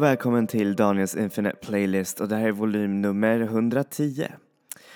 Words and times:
Hej 0.00 0.04
och 0.06 0.10
välkommen 0.10 0.46
till 0.46 0.76
Daniels 0.76 1.16
Infinite 1.16 1.56
Playlist 1.56 2.20
och 2.20 2.28
det 2.28 2.36
här 2.36 2.48
är 2.48 2.52
volym 2.52 3.00
nummer 3.00 3.40
110. 3.40 4.26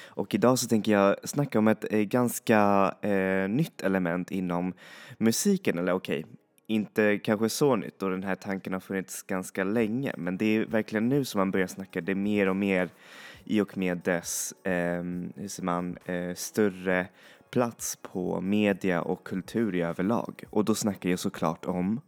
Och 0.04 0.34
idag 0.34 0.58
så 0.58 0.68
tänker 0.68 0.92
jag 0.92 1.16
snacka 1.24 1.58
om 1.58 1.68
ett 1.68 1.92
eh, 1.92 2.00
ganska 2.00 2.94
eh, 3.00 3.48
nytt 3.48 3.82
element 3.82 4.30
inom 4.30 4.74
musiken, 5.18 5.78
eller 5.78 5.92
okej, 5.92 6.18
okay, 6.20 6.32
inte 6.66 7.18
kanske 7.18 7.48
så 7.48 7.76
nytt 7.76 8.02
och 8.02 8.10
den 8.10 8.22
här 8.22 8.34
tanken 8.34 8.72
har 8.72 8.80
funnits 8.80 9.22
ganska 9.22 9.64
länge 9.64 10.14
men 10.16 10.36
det 10.36 10.56
är 10.56 10.66
verkligen 10.66 11.08
nu 11.08 11.24
som 11.24 11.38
man 11.38 11.50
börjar 11.50 11.66
snacka 11.66 12.00
det 12.00 12.14
mer 12.14 12.48
och 12.48 12.56
mer 12.56 12.88
i 13.44 13.60
och 13.60 13.78
med 13.78 13.98
dess, 13.98 14.52
eh, 14.62 15.02
hur 15.36 15.48
säger 15.48 15.64
man, 15.64 15.98
eh, 16.04 16.34
större 16.34 17.06
plats 17.50 17.96
på 17.96 18.40
media 18.40 19.02
och 19.02 19.24
kultur 19.24 19.74
i 19.74 19.82
överlag. 19.82 20.44
Och 20.50 20.64
då 20.64 20.74
snackar 20.74 21.10
jag 21.10 21.18
såklart 21.18 21.64
om 21.64 22.00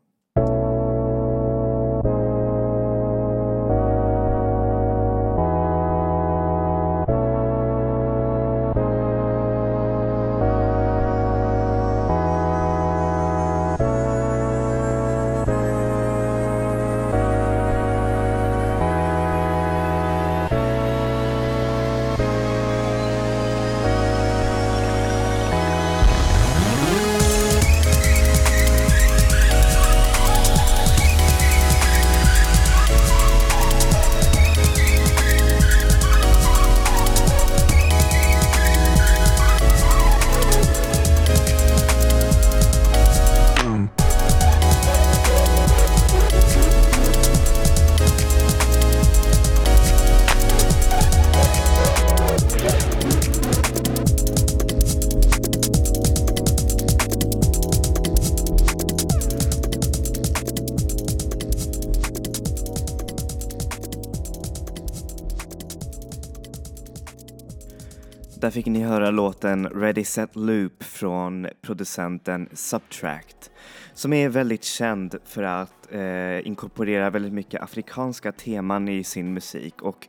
höra 68.87 69.11
låten 69.11 69.69
Ready 69.69 70.05
Set 70.05 70.37
Loop 70.37 70.83
från 70.83 71.49
producenten 71.63 72.49
Subtract 72.53 73.51
som 73.95 74.13
är 74.13 74.29
väldigt 74.29 74.65
känd 74.65 75.15
för 75.25 75.43
att 75.43 75.93
eh, 75.93 76.47
inkorporera 76.47 77.11
väldigt 77.11 77.33
mycket 77.33 77.63
afrikanska 77.63 78.33
teman 78.33 78.89
i 78.89 79.05
sin 79.05 79.33
musik 79.33 79.83
och 79.83 80.09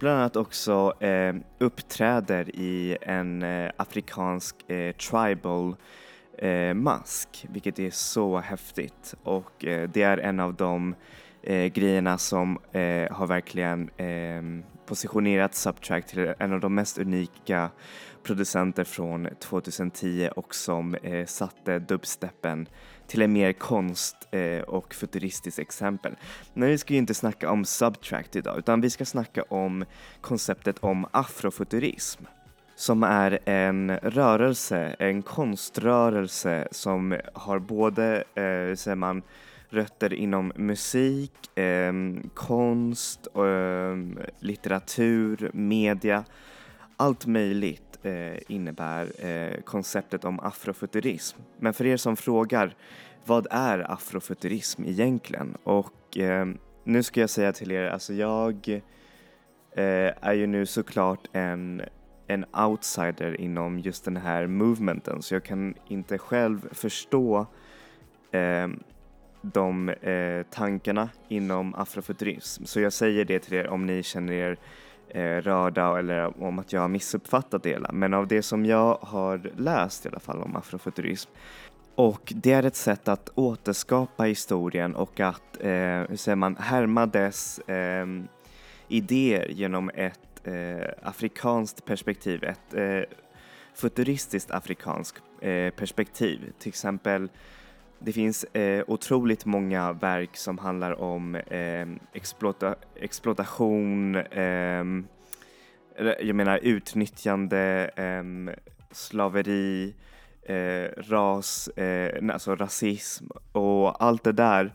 bland 0.00 0.18
annat 0.18 0.36
också 0.36 1.02
eh, 1.02 1.34
uppträder 1.58 2.56
i 2.56 2.96
en 3.02 3.42
eh, 3.42 3.70
afrikansk 3.76 4.70
eh, 4.70 4.92
tribal 4.92 5.76
eh, 6.38 6.74
mask 6.74 7.46
vilket 7.50 7.78
är 7.78 7.90
så 7.90 8.38
häftigt. 8.38 9.14
Och 9.22 9.64
eh, 9.64 9.88
det 9.88 10.02
är 10.02 10.18
en 10.18 10.40
av 10.40 10.54
de 10.54 10.94
eh, 11.42 11.66
grejerna 11.66 12.18
som 12.18 12.58
eh, 12.72 13.12
har 13.12 13.26
verkligen 13.26 13.90
eh, 13.96 14.42
positionerat 14.86 15.54
Subtract 15.54 16.08
till 16.08 16.34
en 16.38 16.52
av 16.52 16.60
de 16.60 16.74
mest 16.74 16.98
unika 16.98 17.70
producenter 18.28 18.84
från 18.84 19.28
2010 19.40 20.28
och 20.36 20.54
som 20.54 20.94
eh, 20.94 21.26
satte 21.26 21.78
dubsteppen 21.78 22.68
till 23.06 23.22
en 23.22 23.32
mer 23.32 23.52
konst 23.52 24.16
eh, 24.30 24.60
och 24.60 24.94
futuristiskt 24.94 25.58
exempel. 25.58 26.16
Men 26.54 26.68
vi 26.68 26.78
ska 26.78 26.92
ju 26.92 26.98
inte 26.98 27.14
snacka 27.14 27.50
om 27.50 27.64
Subtract 27.64 28.36
idag 28.36 28.58
utan 28.58 28.80
vi 28.80 28.90
ska 28.90 29.04
snacka 29.04 29.42
om 29.42 29.84
konceptet 30.20 30.78
om 30.78 31.06
afrofuturism 31.10 32.24
som 32.74 33.02
är 33.02 33.38
en 33.44 33.96
rörelse, 33.96 34.96
en 34.98 35.22
konströrelse 35.22 36.68
som 36.70 37.16
har 37.34 37.58
både, 37.58 38.16
eh, 38.16 38.76
säger 38.76 38.94
man, 38.94 39.22
rötter 39.68 40.12
inom 40.12 40.52
musik, 40.56 41.58
eh, 41.58 41.92
konst, 42.34 43.28
eh, 43.34 44.24
litteratur, 44.40 45.50
media. 45.54 46.24
Allt 47.00 47.26
möjligt 47.26 47.98
eh, 48.02 48.52
innebär 48.52 49.26
eh, 49.26 49.60
konceptet 49.60 50.24
om 50.24 50.40
afrofuturism. 50.40 51.38
Men 51.58 51.74
för 51.74 51.86
er 51.86 51.96
som 51.96 52.16
frågar, 52.16 52.76
vad 53.24 53.46
är 53.50 53.92
afrofuturism 53.92 54.84
egentligen? 54.84 55.56
Och 55.62 56.18
eh, 56.18 56.46
nu 56.84 57.02
ska 57.02 57.20
jag 57.20 57.30
säga 57.30 57.52
till 57.52 57.72
er, 57.72 57.84
alltså 57.88 58.14
jag 58.14 58.68
eh, 59.72 60.12
är 60.20 60.32
ju 60.32 60.46
nu 60.46 60.66
såklart 60.66 61.28
en 61.32 61.82
en 62.28 62.44
outsider 62.52 63.40
inom 63.40 63.78
just 63.78 64.04
den 64.04 64.16
här 64.16 64.46
movementen 64.46 65.22
så 65.22 65.34
jag 65.34 65.44
kan 65.44 65.74
inte 65.88 66.18
själv 66.18 66.68
förstå 66.72 67.46
eh, 68.32 68.68
de 69.42 69.88
eh, 69.88 70.42
tankarna 70.50 71.08
inom 71.28 71.74
afrofuturism. 71.74 72.64
Så 72.64 72.80
jag 72.80 72.92
säger 72.92 73.24
det 73.24 73.38
till 73.38 73.54
er 73.54 73.68
om 73.68 73.86
ni 73.86 74.02
känner 74.02 74.32
er 74.32 74.58
eh, 75.10 75.36
rörda 75.36 75.98
eller 75.98 76.42
om 76.42 76.58
att 76.58 76.72
jag 76.72 76.80
har 76.80 76.88
missuppfattat 76.88 77.62
det 77.62 77.68
hela. 77.68 77.92
Men 77.92 78.14
av 78.14 78.26
det 78.26 78.42
som 78.42 78.66
jag 78.66 78.98
har 79.02 79.50
läst 79.56 80.06
i 80.06 80.08
alla 80.08 80.20
fall 80.20 80.42
om 80.42 80.56
afrofuturism 80.56 81.30
och 81.98 82.32
det 82.36 82.52
är 82.52 82.62
ett 82.62 82.76
sätt 82.76 83.08
att 83.08 83.30
återskapa 83.34 84.24
historien 84.24 84.94
och 84.94 85.20
att, 85.20 85.60
eh, 85.60 85.68
hur 86.08 86.16
säger 86.16 86.36
man, 86.36 86.56
härma 86.56 87.06
dess 87.06 87.58
eh, 87.58 88.06
idéer 88.88 89.48
genom 89.48 89.90
ett 89.94 90.46
eh, 90.46 90.88
afrikanskt 91.02 91.84
perspektiv, 91.84 92.44
ett 92.44 92.74
eh, 92.74 93.00
futuristiskt 93.74 94.50
afrikanskt 94.50 95.22
eh, 95.40 95.70
perspektiv. 95.70 96.52
Till 96.58 96.68
exempel 96.68 97.28
det 97.98 98.12
finns 98.12 98.44
eh, 98.44 98.84
otroligt 98.86 99.44
många 99.44 99.92
verk 99.92 100.36
som 100.36 100.58
handlar 100.58 101.00
om 101.00 101.34
eh, 101.34 101.88
exploata 102.12 102.74
exploatation, 102.94 104.16
eh, 104.16 104.84
jag 106.20 106.36
menar 106.36 106.58
utnyttjande, 106.62 107.90
eh, 107.96 108.54
slaveri, 108.90 109.94
eh, 110.42 111.02
ras, 111.10 111.68
eh, 111.68 112.32
alltså 112.32 112.56
rasism 112.56 113.26
och 113.52 114.04
allt 114.04 114.24
det 114.24 114.32
där 114.32 114.74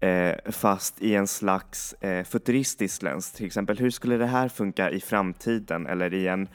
eh, 0.00 0.52
fast 0.52 1.02
i 1.02 1.14
en 1.14 1.26
slags 1.26 1.92
eh, 1.92 2.24
futuristisk 2.24 3.02
lens. 3.02 3.32
Till 3.32 3.46
exempel 3.46 3.78
hur 3.78 3.90
skulle 3.90 4.16
det 4.16 4.26
här 4.26 4.48
funka 4.48 4.90
i 4.90 5.00
framtiden 5.00 5.86
eller 5.86 6.14
i 6.14 6.26
en 6.26 6.48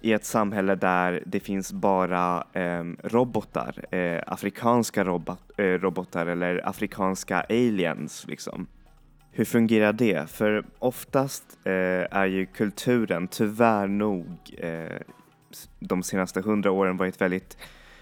i 0.00 0.12
ett 0.12 0.24
samhälle 0.24 0.74
där 0.74 1.22
det 1.26 1.40
finns 1.40 1.72
bara 1.72 2.46
eh, 2.52 2.84
robotar, 3.04 3.94
eh, 3.94 4.22
afrikanska 4.26 5.04
robot, 5.04 5.40
eh, 5.56 5.64
robotar 5.64 6.26
eller 6.26 6.68
afrikanska 6.68 7.40
aliens 7.40 8.26
liksom. 8.28 8.66
Hur 9.30 9.44
fungerar 9.44 9.92
det? 9.92 10.30
För 10.30 10.64
oftast 10.78 11.58
eh, 11.64 11.72
är 12.18 12.26
ju 12.26 12.46
kulturen 12.46 13.28
tyvärr 13.28 13.86
nog 13.86 14.26
eh, 14.58 15.00
de 15.78 16.02
senaste 16.02 16.40
hundra 16.40 16.70
åren 16.70 16.96
varit 16.96 17.20
väldigt 17.20 17.58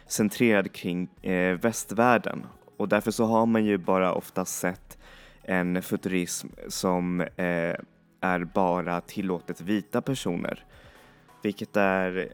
centrerad 0.06 0.72
kring 0.72 1.08
eh, 1.22 1.58
västvärlden 1.58 2.46
och 2.76 2.88
därför 2.88 3.10
så 3.10 3.24
har 3.24 3.46
man 3.46 3.64
ju 3.64 3.78
bara 3.78 4.12
oftast 4.12 4.58
sett 4.58 4.98
en 5.42 5.82
futurism 5.82 6.48
som 6.68 7.20
eh, 7.20 7.74
är 8.20 8.44
bara 8.54 9.00
tillåtet 9.00 9.60
vita 9.60 10.02
personer 10.02 10.64
vilket 11.42 11.76
är 11.76 12.32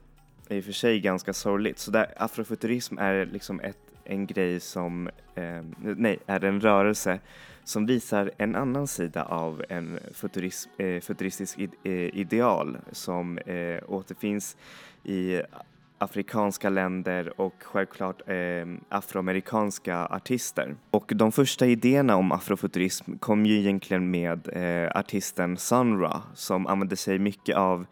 i 0.49 0.61
och 0.61 0.65
för 0.65 0.73
sig 0.73 1.01
ganska 1.01 1.33
sorgligt. 1.33 1.79
Så 1.79 1.91
där, 1.91 2.15
afrofuturism 2.17 2.99
är 2.99 3.27
liksom 3.27 3.61
ett, 3.61 3.79
en 4.05 4.27
grej 4.27 4.61
som, 4.61 5.11
eh, 5.35 5.63
nej, 5.79 6.19
är 6.27 6.45
en 6.45 6.61
rörelse 6.61 7.21
som 7.65 7.87
visar 7.87 8.31
en 8.39 8.57
annan 8.57 8.87
sida 8.87 9.25
av 9.25 9.65
en 9.69 9.99
futurism, 10.15 10.71
eh, 10.77 11.01
futuristisk 11.01 11.59
id, 11.59 11.71
eh, 11.83 11.93
ideal 11.93 12.79
som 12.93 13.39
eh, 13.39 13.81
återfinns 13.89 14.57
i 15.05 15.43
afrikanska 15.99 16.71
länder 16.71 17.41
och 17.41 17.55
självklart 17.63 18.29
eh, 18.29 18.67
afroamerikanska 18.89 20.07
artister. 20.07 20.77
Och 20.91 21.13
de 21.15 21.33
första 21.33 21.67
idéerna 21.67 22.17
om 22.17 22.33
afrofuturism 22.33 23.19
kom 23.19 23.47
ju 23.47 23.59
egentligen 23.59 24.11
med 24.11 24.49
eh, 24.53 24.99
artisten 24.99 25.57
Sun 25.57 26.01
Ra 26.01 26.23
som 26.35 26.67
använde 26.67 26.97
sig 26.97 27.19
mycket 27.19 27.57
av 27.57 27.87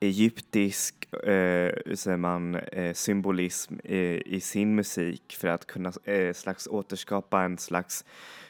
egyptisk 0.00 1.14
eh, 1.14 1.94
säger 1.94 2.16
man, 2.16 2.54
eh, 2.54 2.94
symbolism 2.94 3.74
eh, 3.84 4.18
i 4.26 4.40
sin 4.42 4.74
musik 4.74 5.36
för 5.40 5.48
att 5.48 5.66
kunna 5.66 5.92
eh, 6.04 6.32
slags 6.32 6.66
återskapa 6.66 7.42
en 7.42 7.58
slags 7.58 8.04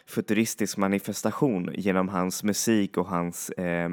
futuristisk 0.06 0.76
manifestation 0.76 1.70
genom 1.74 2.08
hans 2.08 2.42
musik 2.44 2.96
och 2.96 3.06
hans 3.06 3.50
eh, 3.50 3.88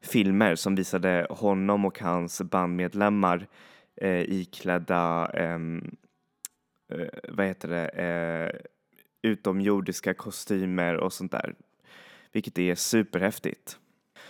filmer 0.00 0.54
som 0.54 0.74
visade 0.74 1.26
honom 1.30 1.84
och 1.84 2.00
hans 2.00 2.42
bandmedlemmar 2.42 3.46
eh, 3.96 4.20
iklädda, 4.20 5.30
ehm, 5.34 5.96
eh, 6.92 7.08
vad 7.28 7.46
heter 7.46 7.68
det, 7.68 7.88
eh, 7.88 8.60
utomjordiska 9.22 10.14
kostymer 10.14 10.96
och 10.96 11.12
sånt 11.12 11.32
där, 11.32 11.54
vilket 12.32 12.58
är 12.58 12.74
superhäftigt. 12.74 13.78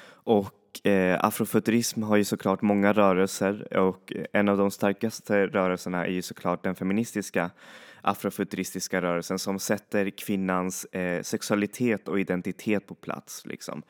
Och 0.04 0.61
eh, 0.86 1.24
afrofuturism 1.24 2.02
har 2.02 2.16
ju 2.16 2.24
såklart 2.24 2.62
många 2.62 2.92
rörelser 2.92 3.78
och 3.78 4.12
eh, 4.16 4.24
en 4.32 4.48
av 4.48 4.58
de 4.58 4.70
starkaste 4.70 5.46
rörelserna 5.46 6.06
är 6.06 6.10
ju 6.10 6.22
såklart 6.22 6.64
den 6.64 6.74
feministiska 6.74 7.50
afrofuturistiska 8.02 9.02
rörelsen 9.02 9.38
som 9.38 9.58
sätter 9.58 10.10
kvinnans 10.10 10.84
eh, 10.84 11.22
sexualitet 11.22 12.08
och 12.08 12.20
identitet 12.20 12.86
på 12.86 12.94
plats. 12.94 13.46
Liksom. 13.46 13.82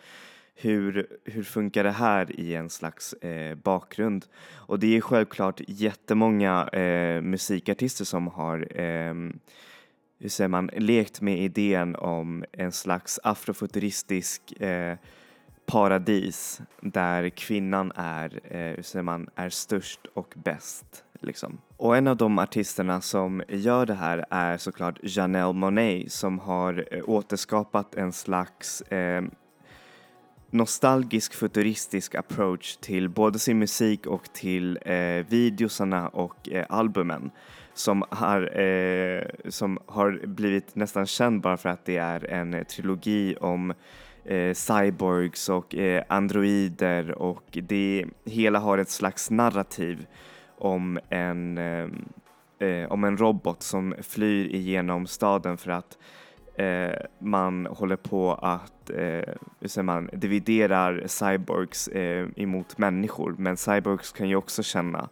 Hur, 0.54 1.06
hur 1.24 1.42
funkar 1.42 1.84
det 1.84 1.90
här 1.90 2.40
i 2.40 2.54
en 2.54 2.70
slags 2.70 3.12
eh, 3.12 3.54
bakgrund? 3.54 4.26
Och 4.52 4.78
det 4.78 4.96
är 4.96 5.00
självklart 5.00 5.60
jättemånga 5.66 6.68
eh, 6.68 7.22
musikartister 7.22 8.04
som 8.04 8.28
har 8.28 8.80
eh, 8.80 9.14
hur 10.22 10.28
säger 10.28 10.48
man, 10.48 10.70
lekt 10.76 11.20
med 11.20 11.42
idén 11.42 11.96
om 11.96 12.44
en 12.52 12.72
slags 12.72 13.20
afrofuturistisk 13.22 14.62
eh, 14.62 14.96
paradis 15.66 16.60
där 16.80 17.28
kvinnan 17.28 17.92
är, 17.96 18.40
eh, 18.44 18.76
hur 18.76 18.82
säger 18.82 19.02
man, 19.02 19.28
är 19.34 19.50
störst 19.50 20.00
och 20.14 20.34
bäst. 20.36 21.04
Liksom. 21.20 21.58
Och 21.76 21.96
en 21.96 22.06
av 22.06 22.16
de 22.16 22.38
artisterna 22.38 23.00
som 23.00 23.42
gör 23.48 23.86
det 23.86 23.94
här 23.94 24.24
är 24.30 24.56
såklart 24.56 24.98
Janelle 25.02 25.52
Monet 25.52 26.12
som 26.12 26.38
har 26.38 26.86
eh, 26.90 27.02
återskapat 27.06 27.94
en 27.94 28.12
slags 28.12 28.80
eh, 28.82 29.22
nostalgisk 30.50 31.34
futuristisk 31.34 32.14
approach 32.14 32.76
till 32.76 33.08
både 33.08 33.38
sin 33.38 33.58
musik 33.58 34.06
och 34.06 34.32
till 34.32 34.78
eh, 34.82 35.26
videosarna 35.28 36.08
och 36.08 36.48
eh, 36.48 36.66
albumen 36.68 37.30
som 37.74 38.04
har, 38.10 38.60
eh, 38.60 39.22
som 39.48 39.78
har 39.86 40.26
blivit 40.26 40.74
nästan 40.74 41.06
känd 41.06 41.40
bara 41.40 41.56
för 41.56 41.68
att 41.68 41.84
det 41.84 41.96
är 41.96 42.30
en 42.30 42.54
eh, 42.54 42.62
trilogi 42.62 43.36
om 43.40 43.74
eh, 44.24 44.54
cyborgs 44.54 45.48
och 45.48 45.74
eh, 45.74 46.04
androider 46.08 47.18
och 47.18 47.44
det 47.52 48.04
hela 48.24 48.58
har 48.58 48.78
ett 48.78 48.90
slags 48.90 49.30
narrativ 49.30 50.06
om 50.58 50.98
en, 51.08 51.58
eh, 51.58 51.88
eh, 52.68 52.92
om 52.92 53.04
en 53.04 53.16
robot 53.16 53.62
som 53.62 53.94
flyr 54.02 54.54
igenom 54.54 55.06
staden 55.06 55.56
för 55.56 55.70
att 55.70 55.98
eh, 56.54 57.06
man 57.18 57.66
håller 57.66 57.96
på 57.96 58.34
att 58.34 58.90
eh, 58.90 59.34
hur 59.60 59.82
man, 59.82 60.10
dividerar 60.12 61.06
cyborgs 61.06 61.88
eh, 61.88 62.28
emot 62.36 62.78
människor. 62.78 63.34
Men 63.38 63.56
cyborgs 63.56 64.12
kan 64.12 64.28
ju 64.28 64.36
också 64.36 64.62
känna 64.62 65.08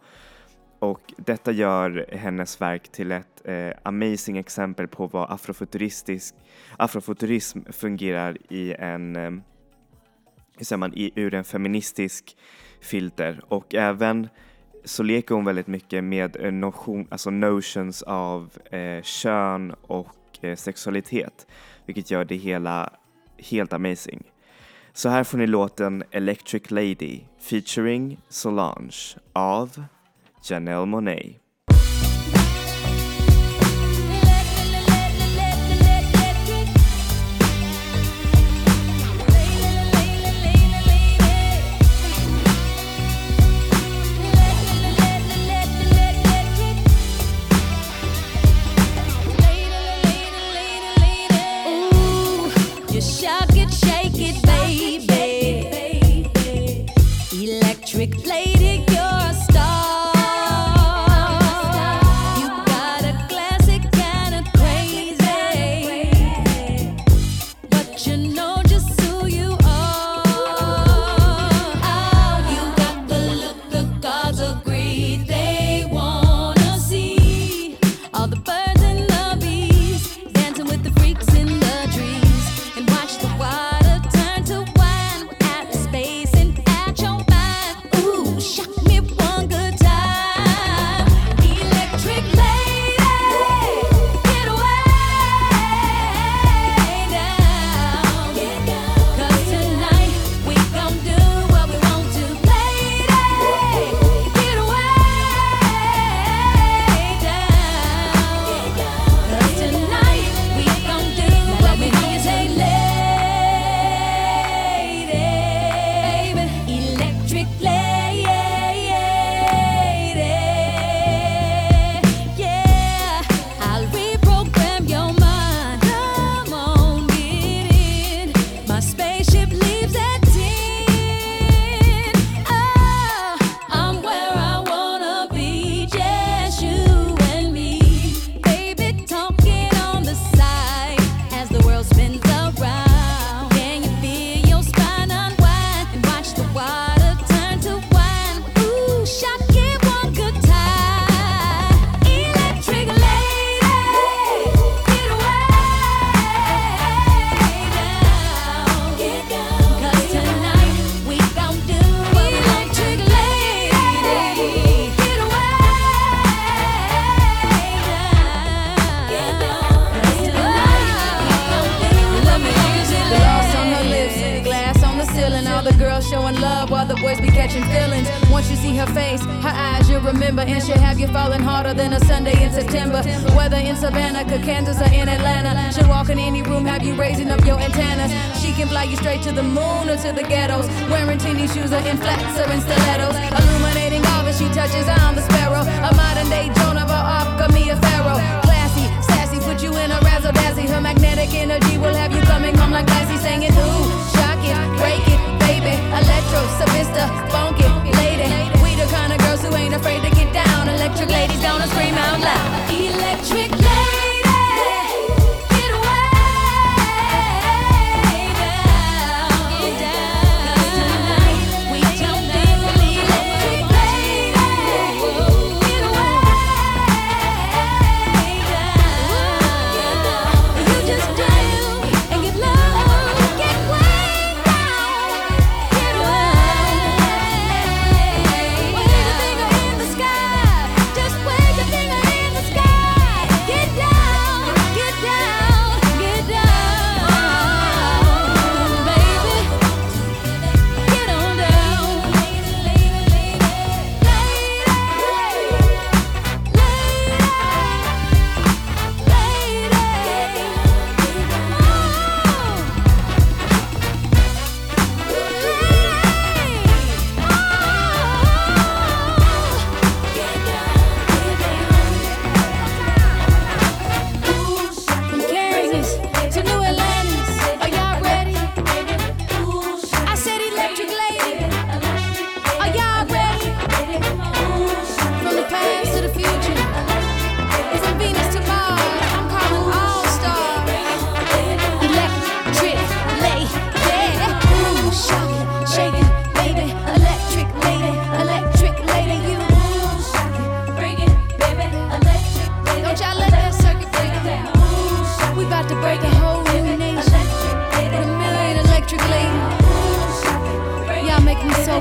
och 0.81 1.13
detta 1.17 1.51
gör 1.51 2.05
hennes 2.11 2.61
verk 2.61 2.91
till 2.91 3.11
ett 3.11 3.41
eh, 3.45 3.71
amazing 3.83 4.37
exempel 4.37 4.87
på 4.87 5.07
vad 5.07 5.31
afrofuturistisk, 5.31 6.35
afrofuturism 6.77 7.59
fungerar 7.71 8.37
i 8.49 8.73
en, 8.73 9.15
eh, 9.15 9.31
hur 10.57 10.65
säger 10.65 10.77
man, 10.77 10.93
i, 10.93 11.11
ur 11.15 11.33
en 11.33 11.43
feministisk 11.43 12.37
filter 12.79 13.41
och 13.47 13.75
även 13.75 14.29
så 14.83 15.03
leker 15.03 15.35
hon 15.35 15.45
väldigt 15.45 15.67
mycket 15.67 16.03
med 16.03 16.35
eh, 16.35 16.51
notion, 16.51 17.07
alltså 17.11 17.29
notions 17.29 18.01
av 18.01 18.57
eh, 18.71 19.01
kön 19.03 19.75
och 19.81 20.39
eh, 20.41 20.55
sexualitet 20.55 21.47
vilket 21.85 22.11
gör 22.11 22.25
det 22.25 22.35
hela 22.35 22.93
helt 23.37 23.73
amazing. 23.73 24.23
Så 24.93 25.09
här 25.09 25.23
får 25.23 25.37
ni 25.37 25.47
låten 25.47 26.03
Electric 26.11 26.71
Lady 26.71 27.19
featuring 27.39 28.19
Solange 28.29 29.17
av 29.33 29.83
Janelle 30.41 30.85
Monet. 30.87 31.40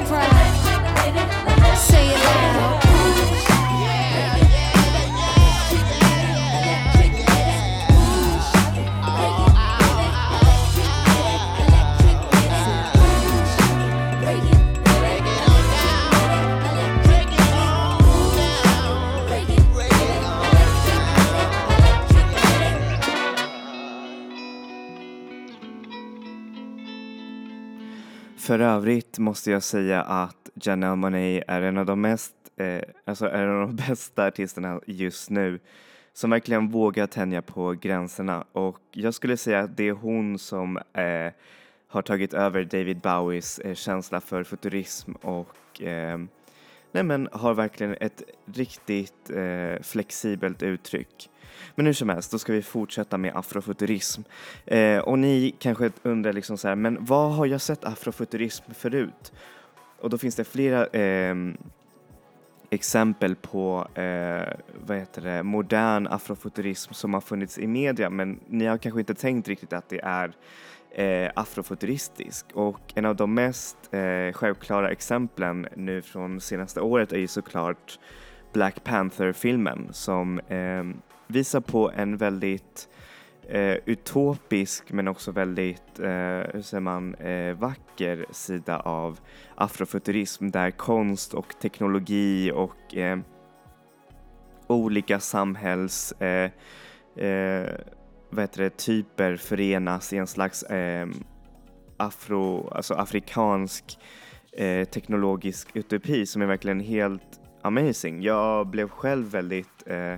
enterprise. 0.01 1.79
Say 1.79 2.09
it 2.09 2.20
För 28.51 28.59
övrigt 28.59 29.19
måste 29.19 29.51
jag 29.51 29.63
säga 29.63 30.03
att 30.03 30.51
Janelle 30.55 30.97
Monáe 30.97 31.45
är 31.49 31.63
en 31.63 31.79
av 31.79 31.87
de 31.87 32.01
mest, 32.01 32.35
eh, 32.57 32.83
alltså 33.05 33.27
är 33.27 33.43
en 33.43 33.51
av 33.51 33.67
de 33.67 33.77
bästa 33.89 34.27
artisterna 34.27 34.81
just 34.87 35.31
nu 35.31 35.59
som 36.13 36.31
verkligen 36.31 36.69
vågar 36.69 37.07
tänja 37.07 37.43
på 37.43 37.73
gränserna 37.73 38.45
och 38.53 38.79
jag 38.93 39.15
skulle 39.15 39.37
säga 39.37 39.61
att 39.61 39.77
det 39.77 39.89
är 39.89 39.93
hon 39.93 40.39
som 40.39 40.77
eh, 40.77 41.33
har 41.89 42.03
tagit 42.03 42.35
över 42.35 42.65
David 42.65 43.01
Bowies 43.01 43.59
eh, 43.59 43.75
känsla 43.75 44.21
för 44.21 44.45
futurism 44.45 45.13
och 45.13 45.83
eh, 45.83 46.19
nej 46.93 47.03
men 47.03 47.29
har 47.33 47.55
verkligen 47.55 47.97
ett 48.01 48.23
riktigt 48.45 49.31
eh, 49.31 49.83
flexibelt 49.83 50.63
uttryck. 50.63 51.30
Men 51.75 51.87
hur 51.87 51.93
som 51.93 52.09
helst, 52.09 52.33
då 52.33 52.39
ska 52.39 52.53
vi 52.53 52.63
fortsätta 52.63 53.19
med 53.19 53.37
afrofuturism. 53.37 54.23
Eh, 54.67 54.99
och 54.99 55.19
ni 55.19 55.55
kanske 55.59 55.91
undrar 56.03 56.33
liksom 56.33 56.59
så 56.59 56.69
här, 56.69 56.75
men 56.75 57.05
vad 57.05 57.33
har 57.33 57.47
jag 57.47 57.61
sett 57.61 57.85
afrofuturism 57.85 58.73
förut? 58.73 59.33
Och 60.01 60.11
då 60.11 60.19
finns 60.19 60.35
det 60.35 60.45
flera 60.45 60.87
eh, 60.87 61.35
exempel 62.71 63.37
på 63.37 63.89
eh, 63.95 64.53
vad 64.87 64.97
heter 64.97 65.23
det, 65.23 65.43
modern 65.43 66.07
afrofuturism 66.07 66.93
som 66.93 67.15
har 67.15 67.21
funnits 67.21 67.59
i 67.59 67.67
media 67.67 68.11
men 68.11 68.41
ni 68.47 68.67
har 68.67 68.79
kanske 68.79 69.01
inte 69.01 69.15
tänkt 69.15 69.49
riktigt 69.49 69.73
att 69.73 69.89
det 69.89 70.01
är 70.05 70.33
eh, 70.91 71.31
afrofuturistisk 71.35 72.47
och 72.55 72.81
en 72.95 73.05
av 73.05 73.17
de 73.17 73.35
mest 73.35 73.77
eh, 73.91 74.33
självklara 74.33 74.91
exemplen 74.91 75.69
nu 75.77 76.03
från 76.03 76.41
senaste 76.41 76.81
året 76.81 77.13
är 77.13 77.19
ju 77.19 77.27
såklart 77.27 77.99
Black 78.53 78.85
Panther-filmen 78.85 79.89
som 79.93 80.39
eh, 80.39 80.85
visar 81.31 81.61
på 81.61 81.91
en 81.91 82.17
väldigt 82.17 82.89
eh, 83.49 83.77
utopisk 83.87 84.93
men 84.93 85.09
också 85.09 85.33
väldigt, 85.33 85.99
eh, 85.99 86.09
hur 86.53 86.63
säger 86.63 86.81
man, 86.81 87.15
eh, 87.15 87.55
vacker 87.55 88.27
sida 88.31 88.81
av 88.81 89.21
afrofuturism 89.55 90.51
där 90.51 90.71
konst 90.71 91.35
och 91.35 91.55
teknologi 91.63 92.53
och 92.55 92.97
eh, 92.97 93.19
olika 94.67 95.21
samhälls 95.21 96.13
eh, 96.13 96.51
eh, 97.25 97.69
vad 98.31 98.43
heter 98.43 98.63
det, 98.63 98.77
typer 98.77 99.37
förenas 99.37 100.13
i 100.13 100.17
en 100.17 100.27
slags 100.27 100.63
eh, 100.63 101.09
afro, 101.97 102.71
alltså 102.71 102.95
afrikansk 102.95 103.99
eh, 104.53 104.85
teknologisk 104.85 105.69
utopi 105.75 106.27
som 106.27 106.43
är 106.43 106.47
verkligen 106.47 106.81
helt 106.81 107.41
amazing. 107.63 108.23
Jag 108.23 108.67
blev 108.67 108.89
själv 108.89 109.27
väldigt 109.31 109.83
eh, 109.87 110.15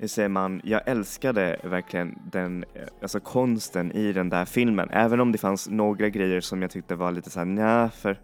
hur 0.00 0.08
säger 0.08 0.28
man, 0.28 0.60
jag 0.64 0.82
älskade 0.86 1.56
verkligen 1.62 2.18
den, 2.32 2.64
eh, 2.74 2.82
alltså 3.02 3.20
konsten 3.20 3.92
i 3.92 4.12
den 4.12 4.28
där 4.28 4.44
filmen. 4.44 4.88
Även 4.90 5.20
om 5.20 5.32
det 5.32 5.38
fanns 5.38 5.68
några 5.68 6.08
grejer 6.08 6.40
som 6.40 6.62
jag 6.62 6.70
tyckte 6.70 6.94
var 6.94 7.12
lite 7.12 7.30
såhär 7.30 7.46
nja, 7.46 7.90
för 7.90 8.20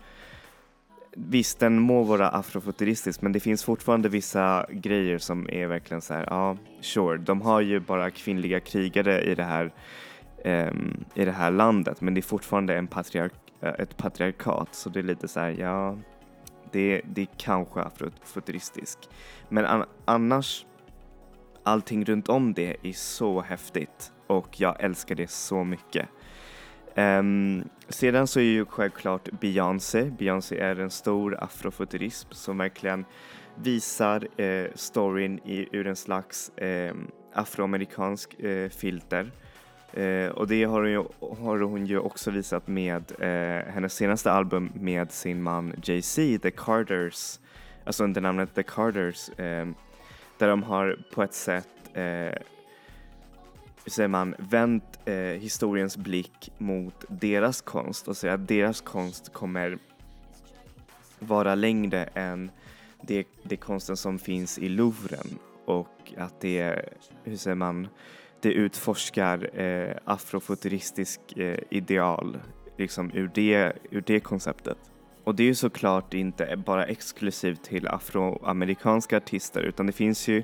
visst 1.13 1.59
den 1.59 1.81
må 1.81 2.03
vara 2.03 2.29
afrofuturistisk 2.29 3.23
men 3.23 3.33
det 3.33 3.41
finns 3.41 3.65
fortfarande 3.65 4.09
vissa 4.09 4.67
grejer 4.71 5.19
som 5.19 5.49
är 5.51 5.67
verkligen 5.67 6.01
så 6.01 6.15
här, 6.15 6.27
ja, 6.31 6.57
sure, 6.81 7.19
de 7.19 7.41
har 7.41 7.61
ju 7.61 7.81
bara 7.81 8.11
kvinnliga 8.11 8.61
krigare 8.61 9.23
i 9.23 9.35
det 9.35 9.45
här, 9.45 9.73
um, 10.45 11.05
i 11.15 11.25
det 11.25 11.33
här 11.33 11.51
landet 11.51 12.01
men 12.01 12.15
det 12.15 12.21
är 12.21 12.23
fortfarande 12.23 12.77
en 12.77 12.87
patriark, 12.87 13.33
eh, 13.61 13.75
ett 13.79 13.97
patriarkat 13.97 14.75
så 14.75 14.89
det 14.89 14.99
är 14.99 15.03
lite 15.03 15.29
så 15.29 15.41
här, 15.41 15.51
ja, 15.59 15.99
det, 16.73 17.01
det 17.05 17.23
är 17.23 17.29
kanske 17.37 17.81
afrofuturistisk. 17.81 18.99
Men 19.49 19.65
an, 19.65 19.85
annars 20.05 20.67
allting 21.67 22.05
runt 22.05 22.29
om 22.29 22.53
det 22.53 22.77
är 22.83 22.93
så 22.93 23.41
häftigt 23.41 24.13
och 24.27 24.61
jag 24.61 24.81
älskar 24.81 25.15
det 25.15 25.31
så 25.31 25.65
mycket. 25.65 26.09
Um, 26.95 27.65
sedan 27.89 28.27
så 28.27 28.41
är 28.41 28.45
ju 28.45 28.65
självklart 28.65 29.29
Beyoncé. 29.41 30.05
Beyoncé 30.05 30.59
är 30.59 30.81
en 30.81 30.91
stor 30.91 31.45
afrofuturism 31.45 32.29
som 32.31 32.59
verkligen 32.59 33.05
visar 33.57 34.41
eh, 34.41 34.67
storyn 34.75 35.39
i, 35.39 35.69
ur 35.73 35.87
en 35.87 35.97
slags 35.97 36.49
eh, 36.49 36.95
afroamerikansk 37.33 38.41
eh, 38.41 38.69
filter 38.69 39.31
Eh, 39.97 40.29
och 40.29 40.47
det 40.47 40.65
har 40.65 40.81
hon, 40.81 40.91
ju, 40.91 41.05
har 41.21 41.59
hon 41.59 41.87
ju 41.87 41.99
också 41.99 42.31
visat 42.31 42.69
med 42.69 43.13
eh, 43.19 43.73
hennes 43.73 43.95
senaste 43.95 44.33
album 44.33 44.73
med 44.75 45.13
sin 45.13 45.43
man 45.43 45.75
Jay-Z, 45.83 46.39
The 46.39 46.51
Carters, 46.51 47.41
alltså 47.85 48.05
under 48.05 48.21
namnet 48.21 48.55
The 48.55 48.63
Carters, 48.63 49.29
eh, 49.29 49.67
där 50.39 50.49
de 50.49 50.63
har 50.63 50.99
på 51.15 51.23
ett 51.23 51.35
sätt, 51.35 51.69
eh, 51.95 52.03
hur 53.85 53.91
säger 53.91 54.09
man, 54.09 54.35
vänt 54.39 54.99
eh, 55.05 55.15
historiens 55.15 55.97
blick 55.97 56.53
mot 56.59 57.05
deras 57.09 57.61
konst 57.61 58.09
och 58.09 58.17
säger 58.17 58.35
att 58.35 58.49
deras 58.49 58.81
konst 58.81 59.33
kommer 59.33 59.79
vara 61.19 61.55
längre 61.55 62.05
än 62.05 62.51
det, 63.01 63.27
det 63.43 63.57
konsten 63.57 63.97
som 63.97 64.19
finns 64.19 64.59
i 64.59 64.69
Louvren 64.69 65.39
och 65.65 66.13
att 66.17 66.41
det, 66.41 66.89
hur 67.25 67.37
säger 67.37 67.55
man, 67.55 67.89
det 68.41 68.53
utforskar 68.53 69.61
eh, 69.61 69.97
afrofuturistisk 70.05 71.21
eh, 71.37 71.59
ideal 71.71 72.39
liksom 72.77 73.11
ur 73.15 73.31
det, 73.35 73.73
ur 73.91 74.03
det 74.07 74.21
konceptet. 74.21 74.79
Och 75.27 75.35
det 75.35 75.43
är 75.43 75.47
ju 75.47 75.55
såklart 75.55 76.15
inte 76.15 76.57
bara 76.57 76.85
exklusivt 76.85 77.63
till 77.63 77.89
afroamerikanska 77.89 79.17
artister 79.17 79.63
utan 79.63 79.87
det 79.87 79.93
finns 79.93 80.29
ju 80.29 80.43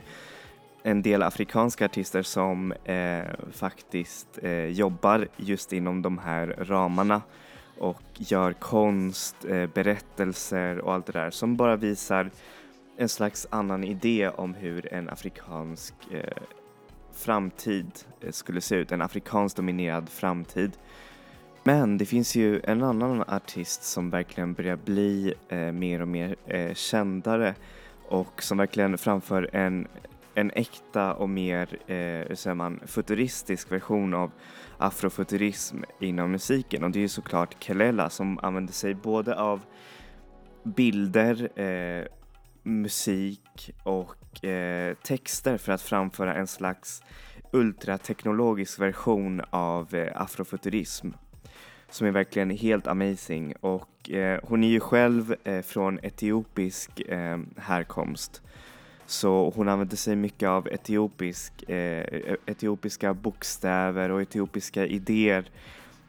en 0.83 1.03
del 1.03 1.23
afrikanska 1.23 1.85
artister 1.85 2.23
som 2.23 2.73
eh, 2.73 3.25
faktiskt 3.53 4.39
eh, 4.43 4.67
jobbar 4.67 5.29
just 5.37 5.73
inom 5.73 6.03
de 6.03 6.19
här 6.19 6.47
ramarna 6.59 7.23
och 7.79 8.03
gör 8.19 8.53
konst, 8.53 9.45
eh, 9.45 9.67
berättelser 9.67 10.79
och 10.79 10.95
allt 10.95 11.07
det 11.07 11.13
där 11.13 11.31
som 11.31 11.57
bara 11.57 11.77
visar 11.77 12.31
en 12.97 13.09
slags 13.09 13.47
annan 13.51 13.85
idé 13.85 14.29
om 14.29 14.55
hur 14.55 14.95
en 14.95 15.09
afrikansk 15.09 15.95
eh, 16.11 16.43
framtid 17.13 17.91
eh, 18.21 18.31
skulle 18.31 18.61
se 18.61 18.77
ut, 18.77 18.93
en 18.93 19.03
afrikanskt 19.03 19.57
dominerad 19.57 20.09
framtid. 20.09 20.73
Men 21.65 21.99
det 21.99 22.05
finns 22.05 22.37
ju 22.37 22.61
en 22.65 22.83
annan 22.83 23.23
artist 23.23 23.85
som 23.85 24.11
verkligen 24.11 24.55
börjar 24.55 24.77
bli 24.77 25.35
eh, 25.49 25.73
mer 25.73 26.03
och 26.03 26.09
mer 26.09 26.37
eh, 26.47 26.75
kändare 26.75 27.55
och 28.09 28.43
som 28.43 28.59
verkligen 28.59 28.99
framför 28.99 29.51
en, 29.53 29.89
en 30.35 30.51
äkta 30.51 31.15
och 31.15 31.29
mer, 31.29 31.79
eh, 31.87 32.29
hur 32.29 32.35
säger 32.35 32.55
man, 32.55 32.81
futuristisk 32.87 33.73
version 33.73 34.15
av 34.15 34.31
afrofuturism 34.79 35.77
inom 36.01 36.31
musiken. 36.31 36.85
Och 36.85 36.91
det 36.91 36.99
är 36.99 37.01
ju 37.01 37.09
såklart 37.09 37.65
Kelela 37.65 38.11
som 38.11 38.39
använder 38.43 38.73
sig 38.73 38.95
både 38.95 39.41
av 39.41 39.61
bilder, 40.65 41.61
eh, 41.61 42.07
musik 42.63 43.71
och 43.83 44.45
eh, 44.45 44.95
texter 44.95 45.59
för 45.59 45.73
att 45.73 45.83
framföra 45.83 46.35
en 46.35 46.47
slags 46.47 47.03
ultrateknologisk 47.53 48.81
version 48.81 49.43
av 49.51 49.95
eh, 49.95 50.23
afrofuturism 50.23 51.11
som 51.93 52.07
är 52.07 52.11
verkligen 52.11 52.51
helt 52.51 52.87
amazing. 52.87 53.55
Och 53.61 54.11
eh, 54.11 54.41
hon 54.43 54.65
är 54.65 54.69
ju 54.69 54.81
själv 54.81 55.37
eh, 55.45 55.63
från 55.63 55.99
etiopisk 56.03 57.01
eh, 57.01 57.39
härkomst. 57.57 58.43
Så 59.07 59.53
hon 59.57 59.69
använder 59.69 59.97
sig 59.97 60.17
mycket 60.17 60.49
av 60.49 60.69
etiopisk, 60.69 61.63
eh, 61.63 61.77
e-, 61.77 62.37
etiopiska 62.47 63.15
bokstäver 63.15 64.11
och 64.11 64.23
etiopiska 64.23 64.87
idéer 64.87 65.51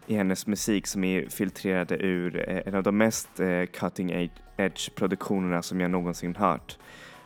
i 0.08 0.16
hennes 0.16 0.48
musik 0.48 0.88
som 0.88 1.04
är 1.04 1.30
filtrerade 1.30 1.98
ur 1.98 2.50
eh, 2.50 2.62
en 2.66 2.76
av 2.76 2.84
de 2.84 2.98
mest 2.98 3.40
eh, 3.40 3.66
cutting 3.66 4.30
edge 4.58 4.96
produktionerna 4.96 5.62
som 5.62 5.82
jag 5.82 5.92
någonsin 5.92 6.36
hört. 6.36 6.78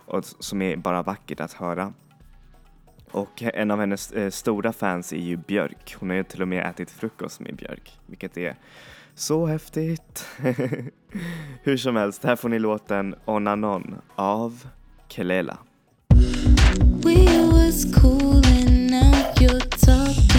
Och 0.06 0.26
som 0.26 0.62
är 0.62 0.76
bara 0.76 1.04
vackert 1.04 1.40
att 1.40 1.54
höra. 1.54 1.94
Och 3.12 3.44
en 3.44 3.72
av 3.72 3.80
hennes 3.80 4.12
eh, 4.12 4.30
stora 4.30 4.74
fans 4.74 5.14
är 5.14 5.18
ju 5.18 5.38
Björk. 5.38 5.96
Hon 6.00 6.10
har 6.10 6.18
ju 6.18 6.24
till 6.24 6.42
och 6.42 6.48
med 6.48 6.66
ätit 6.66 6.92
frukost 6.92 7.40
med 7.40 7.56
Björk, 7.56 8.00
vilket 8.06 8.38
är 8.38 8.56
så 9.16 9.46
häftigt. 9.46 10.26
Hur 11.64 11.78
som 11.78 11.96
helst, 11.96 12.24
här 12.24 12.36
får 12.36 12.50
ni 12.50 12.60
låten 12.60 13.16
On 13.26 13.48
and 13.48 13.66
On 13.66 13.96
av 14.16 14.68
Kelela. 15.08 15.58
We 17.04 17.48
was 17.52 17.86
cool 18.02 18.44
and 18.46 18.92
now 18.92 19.14
you're 19.40 19.70
talking 19.86 20.37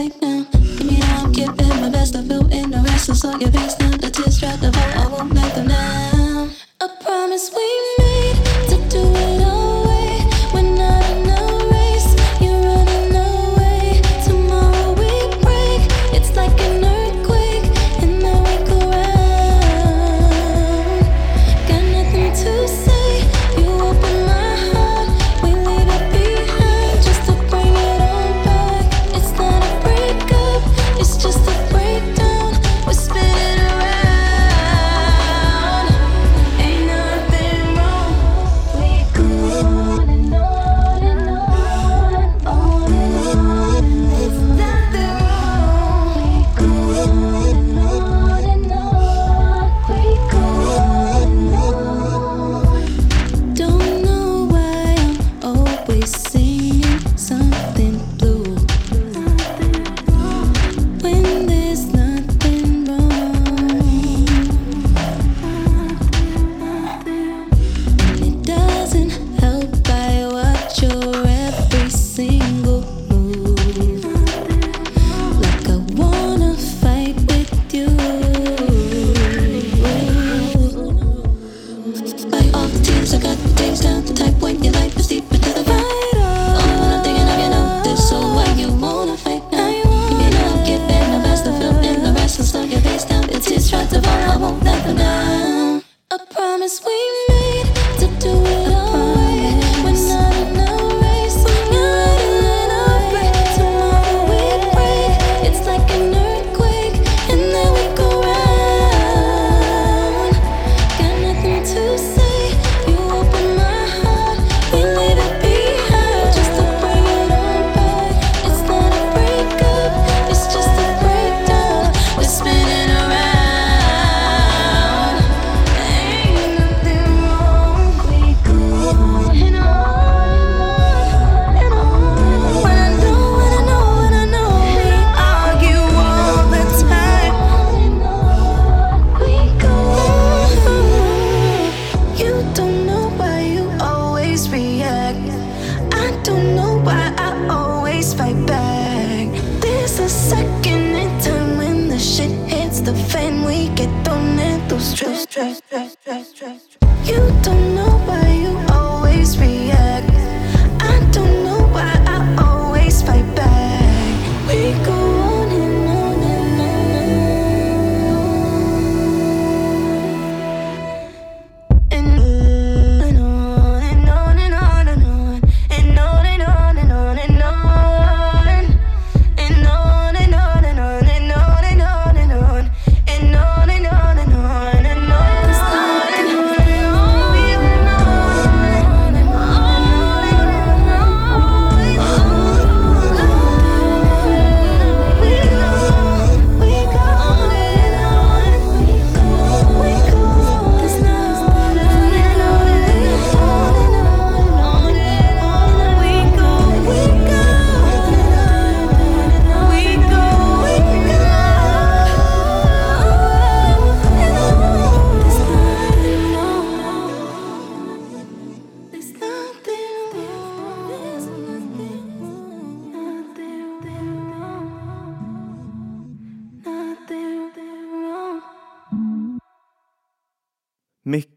like 0.00 0.29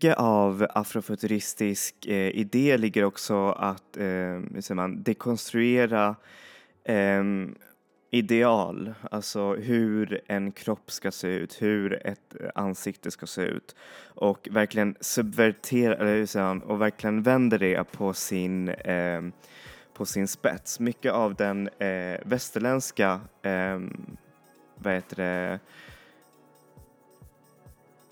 Mycket 0.04 0.18
av 0.18 0.68
afrofuturistisk 0.70 2.06
eh, 2.06 2.30
idé 2.30 2.78
ligger 2.78 3.04
också 3.04 3.50
att 3.50 3.98
eh, 3.98 4.04
hur 4.04 4.62
säger 4.62 4.76
man, 4.76 5.04
dekonstruera 5.04 6.16
eh, 6.84 7.24
ideal, 8.12 8.94
alltså 9.12 9.54
hur 9.54 10.22
en 10.28 10.52
kropp 10.52 10.92
ska 10.92 11.12
se 11.12 11.28
ut, 11.28 11.62
hur 11.62 12.08
ett 12.08 12.36
ansikte 12.56 13.12
ska 13.12 13.26
se 13.26 13.42
ut 13.42 13.76
och 14.06 14.48
verkligen 14.52 14.96
subvertera, 15.00 15.96
eller 15.96 16.16
hur 16.16 16.26
säger 16.26 16.46
man, 16.46 16.62
och 16.62 16.82
verkligen 16.82 17.24
vänder 17.24 17.60
det 17.60 17.92
på 17.92 18.14
sin, 18.14 18.70
eh, 18.70 19.22
på 19.94 20.06
sin 20.06 20.28
spets. 20.28 20.80
Mycket 20.80 21.12
av 21.14 21.36
den 21.36 21.68
eh, 21.68 22.20
västerländska, 22.26 23.22
eh, 23.42 23.80
vad 24.76 24.94
heter 24.94 25.16
det, 25.16 25.60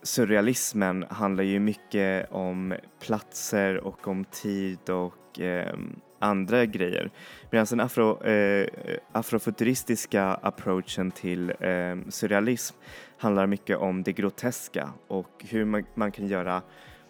surrealismen 0.03 1.05
handlar 1.09 1.43
ju 1.43 1.59
mycket 1.59 2.31
om 2.31 2.73
platser 2.99 3.77
och 3.77 4.07
om 4.07 4.25
tid 4.25 4.89
och 4.89 5.39
eh, 5.39 5.77
andra 6.19 6.65
grejer. 6.65 7.11
Medan 7.51 7.65
den 7.69 7.79
afro, 7.79 8.23
eh, 8.23 8.67
afrofuturistiska 9.11 10.23
approachen 10.25 11.11
till 11.11 11.49
eh, 11.49 11.95
surrealism 12.09 12.75
handlar 13.17 13.47
mycket 13.47 13.77
om 13.77 14.03
det 14.03 14.13
groteska 14.13 14.89
och 15.07 15.45
hur 15.49 15.65
man, 15.65 15.83
man 15.95 16.11
kan 16.11 16.27
göra 16.27 16.61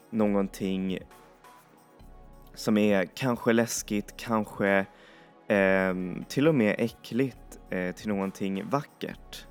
någonting 0.10 0.99
som 2.54 2.77
är 2.77 3.06
kanske 3.06 3.54
läskigt, 3.54 4.13
kanske 4.17 4.86
ehm, 5.47 6.23
till 6.27 6.47
och 6.47 6.56
med 6.56 6.75
äckligt 6.77 7.60
eh, 7.69 7.95
till 7.95 8.08
någonting 8.08 8.69
vackert. 8.69 9.45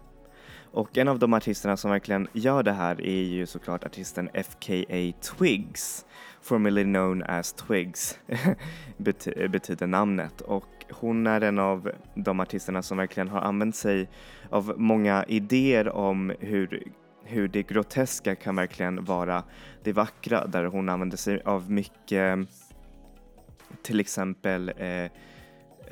Och 0.73 0.99
en 0.99 1.09
av 1.09 1.19
de 1.19 1.35
artisterna 1.35 1.77
som 1.77 1.91
verkligen 1.91 2.29
gör 2.33 2.63
det 2.63 2.73
här 2.73 3.01
är 3.01 3.23
ju 3.23 3.47
såklart 3.47 3.85
artisten 3.85 4.29
FKA 4.35 5.13
Twigs, 5.23 6.07
formerly 6.43 6.85
known 6.85 7.23
as 7.23 7.53
Twigs 7.53 8.19
bety 8.97 9.49
betyder 9.49 9.87
namnet. 9.87 10.41
Och 10.41 10.67
hon 10.91 11.27
är 11.27 11.41
en 11.41 11.59
av 11.59 11.91
de 12.15 12.41
artisterna 12.41 12.83
som 12.83 12.99
verkligen 12.99 13.29
har 13.29 13.41
använt 13.41 13.77
sig 13.77 14.09
av 14.51 14.75
många 14.77 15.25
idéer 15.25 15.89
om 15.89 16.33
hur 16.41 16.93
hur 17.25 17.49
det 17.49 17.63
groteska 17.63 18.35
kan 18.35 18.57
verkligen 18.57 19.05
vara 19.05 19.45
det 19.83 19.93
vackra 19.93 20.47
där 20.47 20.65
hon 20.65 20.89
använder 20.89 21.17
sig 21.17 21.43
av 21.45 21.71
mycket 21.71 22.39
till 23.83 24.01
exempel 24.01 24.73
eh, 24.77 25.05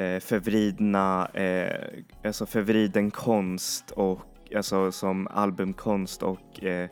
eh 0.05 0.21
förvridna, 0.21 1.29
eh, 1.35 2.03
alltså 2.25 2.47
förvriden 2.47 3.11
konst 3.11 3.91
och 3.91 4.28
alltså 4.57 4.93
som 4.93 5.29
albumkonst 5.31 6.23
och 6.23 6.65
eh, 6.65 6.91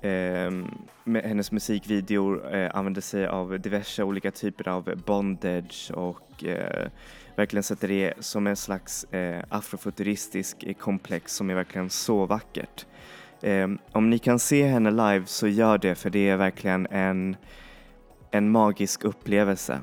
eh, 0.00 0.52
hennes 1.24 1.52
musikvideor 1.52 2.54
eh, 2.54 2.70
använder 2.74 3.00
sig 3.00 3.26
av 3.26 3.60
diverse 3.60 4.02
olika 4.02 4.30
typer 4.30 4.68
av 4.68 5.02
bondage 5.06 5.90
och 5.94 6.44
eh, 6.44 6.88
verkligen 7.36 7.62
sätter 7.62 7.88
det 7.88 8.14
som 8.20 8.46
en 8.46 8.56
slags 8.56 9.04
eh, 9.04 9.44
afrofuturistisk 9.48 10.78
komplex 10.78 11.34
som 11.34 11.50
är 11.50 11.54
verkligen 11.54 11.90
så 11.90 12.26
vackert. 12.26 12.86
Eh, 13.40 13.68
om 13.92 14.10
ni 14.10 14.18
kan 14.18 14.38
se 14.38 14.66
henne 14.66 14.90
live 14.90 15.26
så 15.26 15.48
gör 15.48 15.78
det 15.78 15.94
för 15.94 16.10
det 16.10 16.28
är 16.28 16.36
verkligen 16.36 16.86
en, 16.86 17.36
en 18.30 18.50
magisk 18.50 19.04
upplevelse. 19.04 19.80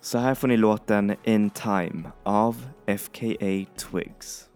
Så 0.00 0.18
här 0.18 0.34
får 0.34 0.48
ni 0.48 0.56
låten 0.56 1.14
In 1.24 1.50
Time 1.50 2.02
av 2.22 2.56
FKA 2.86 3.64
Twigs. 3.76 4.46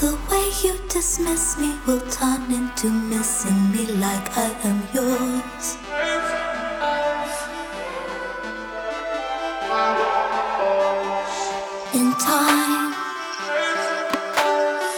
The 0.00 0.16
way 0.30 0.52
you 0.62 0.78
dismiss 0.88 1.58
me 1.58 1.76
will 1.84 2.00
turn 2.02 2.52
into 2.52 2.88
missing 2.88 3.72
me 3.72 3.84
like 3.98 4.28
I 4.36 4.48
am 4.62 4.80
yours. 4.94 5.76
In 11.94 12.12
time, 12.14 12.94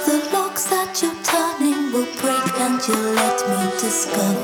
the 0.05 0.17
locks 0.35 0.65
that 0.67 1.01
you're 1.01 1.23
turning 1.25 1.93
will 1.95 2.11
break 2.21 2.61
and 2.61 2.87
you'll 2.87 3.15
let 3.15 3.39
me 3.49 3.81
discover. 3.81 4.40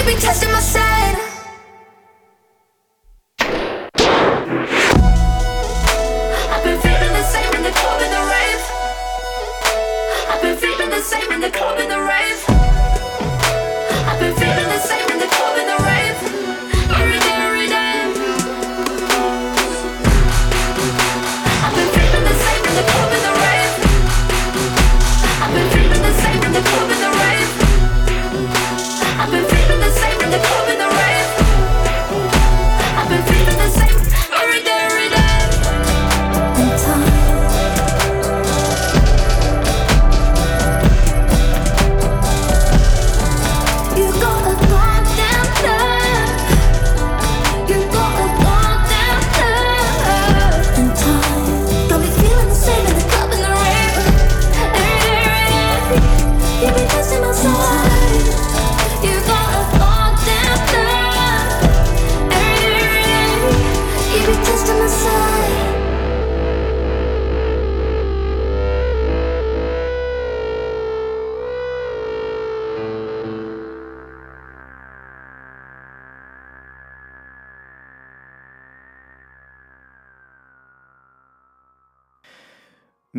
keep 0.00 0.14
me 0.14 0.20
testing 0.20 0.50
my 0.50 0.60
sanity. 0.60 1.29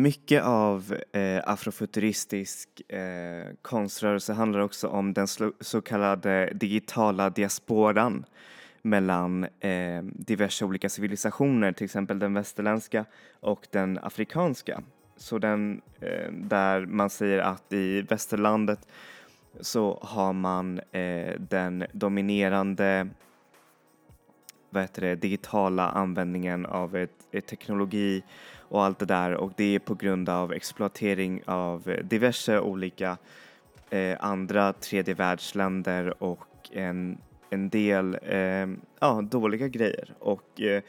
Mycket 0.02 0.42
av 0.42 0.96
eh, 1.12 1.40
afrofuturistisk 1.44 2.90
eh, 2.90 3.46
konströrelse 3.62 4.32
handlar 4.32 4.60
också 4.60 4.88
om 4.88 5.12
den 5.12 5.26
så 5.60 5.80
kallade 5.80 6.52
digitala 6.54 7.30
diasporan 7.30 8.24
mellan 8.82 9.44
eh, 9.60 10.02
diverse 10.02 10.64
olika 10.64 10.88
civilisationer, 10.88 11.72
till 11.72 11.84
exempel 11.84 12.18
den 12.18 12.34
västerländska 12.34 13.04
och 13.40 13.66
den 13.70 13.98
afrikanska. 14.02 14.82
Så 15.16 15.38
den 15.38 15.80
eh, 16.00 16.32
där 16.32 16.86
man 16.86 17.10
säger 17.10 17.38
att 17.38 17.72
i 17.72 18.02
västerlandet 18.02 18.88
så 19.60 19.98
har 20.02 20.32
man 20.32 20.80
eh, 20.92 21.34
den 21.38 21.84
dominerande 21.92 23.08
vad 24.72 24.82
heter 24.82 25.02
det, 25.02 25.14
digitala 25.14 25.88
användningen 25.88 26.66
av 26.66 26.96
ett, 26.96 27.26
ett 27.32 27.46
teknologi 27.46 28.22
och 28.72 28.84
allt 28.84 28.98
det 28.98 29.06
där 29.06 29.34
och 29.34 29.52
det 29.56 29.74
är 29.74 29.78
på 29.78 29.94
grund 29.94 30.28
av 30.28 30.52
exploatering 30.52 31.42
av 31.46 31.96
diverse 32.04 32.60
olika 32.60 33.18
eh, 33.90 34.16
andra 34.20 34.72
tredje 34.72 35.14
världsländer 35.14 36.22
och 36.22 36.70
en, 36.72 37.18
en 37.50 37.68
del 37.68 38.18
eh, 38.22 38.68
ja, 39.00 39.22
dåliga 39.22 39.68
grejer. 39.68 40.14
Och 40.18 40.60
eh, 40.60 40.82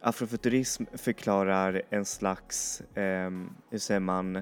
afrofuturism 0.00 0.84
förklarar 0.94 1.82
en 1.90 2.04
slags, 2.04 2.80
eh, 2.80 3.30
hur 3.70 3.78
säger 3.78 4.00
man, 4.00 4.36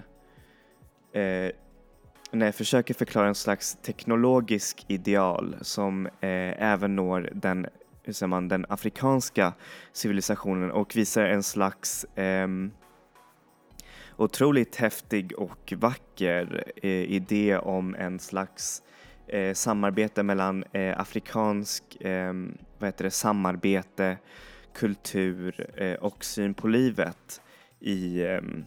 eh, 1.13 1.51
nej, 2.31 2.53
försöker 2.53 2.95
förklara 2.95 3.29
en 3.29 3.35
slags 3.35 3.79
teknologisk 3.83 4.85
ideal 4.89 5.57
som 5.61 6.07
eh, 6.07 6.63
även 6.63 6.97
når 6.97 7.31
den 7.33 7.67
hur 8.09 8.13
säger 8.13 8.29
man, 8.29 8.49
den 8.49 8.67
afrikanska 8.69 9.53
civilisationen 9.93 10.71
och 10.71 10.97
visar 10.97 11.25
en 11.25 11.43
slags 11.43 12.05
eh, 12.05 12.49
otroligt 14.17 14.77
häftig 14.77 15.39
och 15.39 15.73
vacker 15.77 16.73
eh, 16.77 16.91
idé 16.91 17.59
om 17.59 17.95
en 17.95 18.19
slags 18.19 18.83
eh, 19.27 19.55
samarbete 19.55 20.23
mellan 20.23 20.65
eh, 20.73 21.01
afrikansk 21.01 21.85
ehm, 22.01 22.59
vad 22.79 22.89
heter 22.89 23.05
det, 23.05 23.11
samarbete, 23.11 24.19
kultur 24.75 25.67
eh, 25.77 25.95
och 25.95 26.25
syn 26.25 26.55
på 26.55 26.69
livet 26.69 27.41
i 27.81 28.23
ehm, 28.27 28.65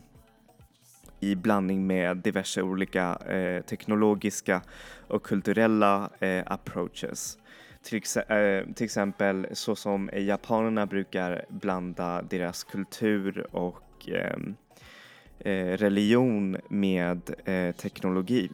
i 1.20 1.36
blandning 1.36 1.88
med 1.88 2.18
diverse 2.18 2.62
olika 2.62 3.16
eh, 3.16 3.62
teknologiska 3.62 4.62
och 5.08 5.24
kulturella 5.24 6.10
eh, 6.20 6.44
approaches. 6.46 7.38
Till, 7.84 7.98
ex 7.98 8.18
eh, 8.18 8.66
till 8.76 8.86
exempel 8.86 9.48
så 9.52 9.76
som 9.76 10.10
japanerna 10.14 10.86
brukar 10.86 11.46
blanda 11.50 12.22
deras 12.22 12.64
kultur 12.64 13.48
och 13.52 14.10
ehm, 14.10 14.56
eh, 15.40 15.78
religion 15.78 16.58
med 16.70 17.22
eh, 17.46 17.76
teknologi. 17.76 18.50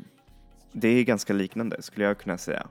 Det 0.72 0.88
är 0.88 1.04
ganska 1.04 1.34
liknande 1.34 1.82
skulle 1.82 2.06
jag 2.06 2.18
kunna 2.18 2.38
säga. 2.38 2.68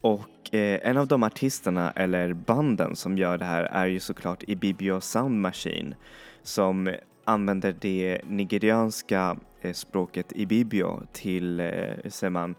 Och 0.00 0.54
eh, 0.54 0.80
en 0.82 0.96
av 0.96 1.06
de 1.06 1.22
artisterna 1.22 1.90
eller 1.90 2.32
banden 2.32 2.96
som 2.96 3.18
gör 3.18 3.38
det 3.38 3.44
här 3.44 3.64
är 3.64 3.86
ju 3.86 4.00
såklart 4.00 4.42
Ibibio 4.46 5.00
Sound 5.00 5.40
Machine 5.40 5.94
som 6.42 6.94
använder 7.24 7.74
det 7.80 8.20
nigerianska 8.24 9.36
eh, 9.60 9.72
språket 9.72 10.32
Ibibio 10.34 11.02
till, 11.12 11.60
eh, 11.60 11.66
säger 12.08 12.30
man, 12.30 12.54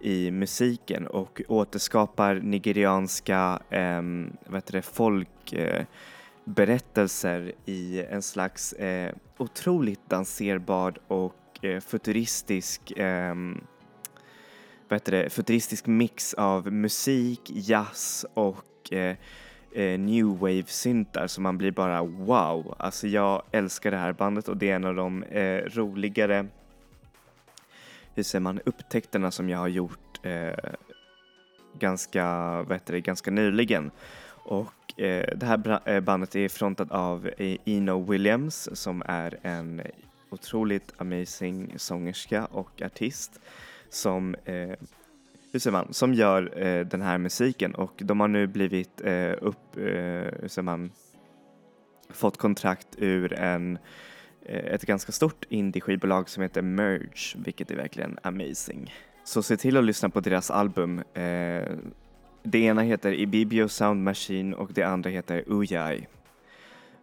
i 0.00 0.30
musiken 0.30 1.06
och 1.06 1.42
återskapar 1.48 2.34
nigerianska 2.34 3.62
eh, 3.70 4.02
vad 4.46 4.54
heter 4.54 4.72
det, 4.72 4.82
folkberättelser 4.82 7.52
eh, 7.66 7.74
i 7.74 8.06
en 8.10 8.22
slags 8.22 8.72
eh, 8.72 9.14
otroligt 9.36 10.08
danserbar 10.08 10.94
och 11.08 11.64
eh, 11.64 11.80
futuristisk 11.80 12.90
eh, 12.90 13.34
vad 14.88 15.00
det, 15.04 15.32
futuristisk 15.32 15.86
mix 15.86 16.34
av 16.34 16.72
musik, 16.72 17.40
jazz 17.44 18.26
och 18.34 18.92
eh, 18.92 19.16
eh, 19.74 19.98
new 19.98 20.26
wave-syntar 20.26 21.26
så 21.26 21.40
man 21.40 21.58
blir 21.58 21.70
bara 21.70 22.02
wow. 22.02 22.74
Alltså 22.78 23.06
jag 23.06 23.42
älskar 23.50 23.90
det 23.90 23.96
här 23.96 24.12
bandet 24.12 24.48
och 24.48 24.56
det 24.56 24.70
är 24.70 24.76
en 24.76 24.84
av 24.84 24.94
de 24.94 25.22
eh, 25.22 25.56
roligare 25.56 26.46
hur 28.18 28.24
säger 28.24 28.40
man, 28.40 28.60
upptäckterna 28.64 29.30
som 29.30 29.48
jag 29.48 29.58
har 29.58 29.68
gjort 29.68 30.20
eh, 30.22 30.72
ganska, 31.78 32.24
vad 32.62 32.72
heter 32.72 32.92
det, 32.92 33.00
ganska 33.00 33.30
nyligen. 33.30 33.90
Och 34.30 35.00
eh, 35.00 35.36
det 35.36 35.46
här 35.46 35.80
eh, 35.88 36.00
bandet 36.00 36.36
är 36.36 36.48
frontat 36.48 36.90
av 36.90 37.30
eh, 37.38 37.56
Eno 37.64 38.10
Williams 38.10 38.68
som 38.72 39.02
är 39.06 39.38
en 39.42 39.82
otroligt 40.30 40.92
amazing 40.96 41.74
sångerska 41.76 42.46
och 42.46 42.82
artist 42.82 43.40
som, 43.90 44.34
eh, 44.44 44.70
hur 45.52 45.58
säger 45.58 45.72
man, 45.72 45.92
som 45.92 46.14
gör 46.14 46.62
eh, 46.62 46.86
den 46.86 47.02
här 47.02 47.18
musiken 47.18 47.74
och 47.74 47.92
de 47.96 48.20
har 48.20 48.28
nu 48.28 48.46
blivit 48.46 49.00
eh, 49.00 49.34
upp, 49.40 49.76
eh, 49.76 49.82
hur 50.40 50.48
säger 50.48 50.62
man, 50.62 50.90
fått 52.10 52.36
kontrakt 52.36 52.88
ur 52.96 53.32
en 53.32 53.76
eh, 53.76 53.82
Eh, 54.48 54.74
ett 54.74 54.82
ganska 54.82 55.12
stort 55.12 55.44
indie-skivbolag 55.48 56.28
som 56.28 56.42
heter 56.42 56.62
Merge, 56.62 57.36
vilket 57.36 57.70
är 57.70 57.76
verkligen 57.76 58.18
amazing. 58.22 58.94
Så 59.24 59.42
se 59.42 59.56
till 59.56 59.76
att 59.76 59.84
lyssna 59.84 60.10
på 60.10 60.20
deras 60.20 60.50
album. 60.50 60.98
Eh, 60.98 61.68
det 62.42 62.58
ena 62.58 62.82
heter 62.82 63.12
Ibibio 63.12 63.68
Sound 63.68 64.04
Machine 64.04 64.54
och 64.54 64.72
det 64.72 64.82
andra 64.82 65.10
heter 65.10 65.44
Ujai. 65.46 66.06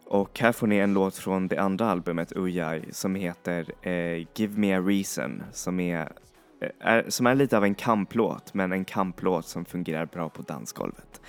Och 0.04 0.40
här 0.40 0.52
får 0.52 0.66
ni 0.66 0.76
en 0.76 0.94
låt 0.94 1.16
från 1.16 1.48
det 1.48 1.58
andra 1.58 1.90
albumet 1.90 2.32
Ujai 2.36 2.82
som 2.90 3.14
heter 3.14 3.88
eh, 3.88 4.26
Give 4.34 4.58
Me 4.58 4.76
A 4.76 4.80
Reason 4.80 5.42
som 5.52 5.80
är, 5.80 6.12
är, 6.80 7.04
som 7.08 7.26
är 7.26 7.34
lite 7.34 7.56
av 7.56 7.64
en 7.64 7.74
kamplåt 7.74 8.54
men 8.54 8.72
en 8.72 8.84
kamplåt 8.84 9.46
som 9.46 9.64
fungerar 9.64 10.06
bra 10.06 10.28
på 10.28 10.42
dansgolvet. 10.42 11.20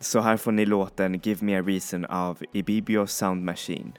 Så 0.00 0.20
här 0.20 0.36
får 0.36 0.52
ni 0.52 0.66
låten 0.66 1.20
Give 1.22 1.44
Me 1.44 1.58
A 1.58 1.62
Reason 1.62 2.04
av 2.04 2.38
Ibibio 2.52 3.06
Sound 3.06 3.44
Machine. 3.44 3.92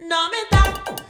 No 0.00 0.30
me 0.30 0.38
da. 0.50 1.07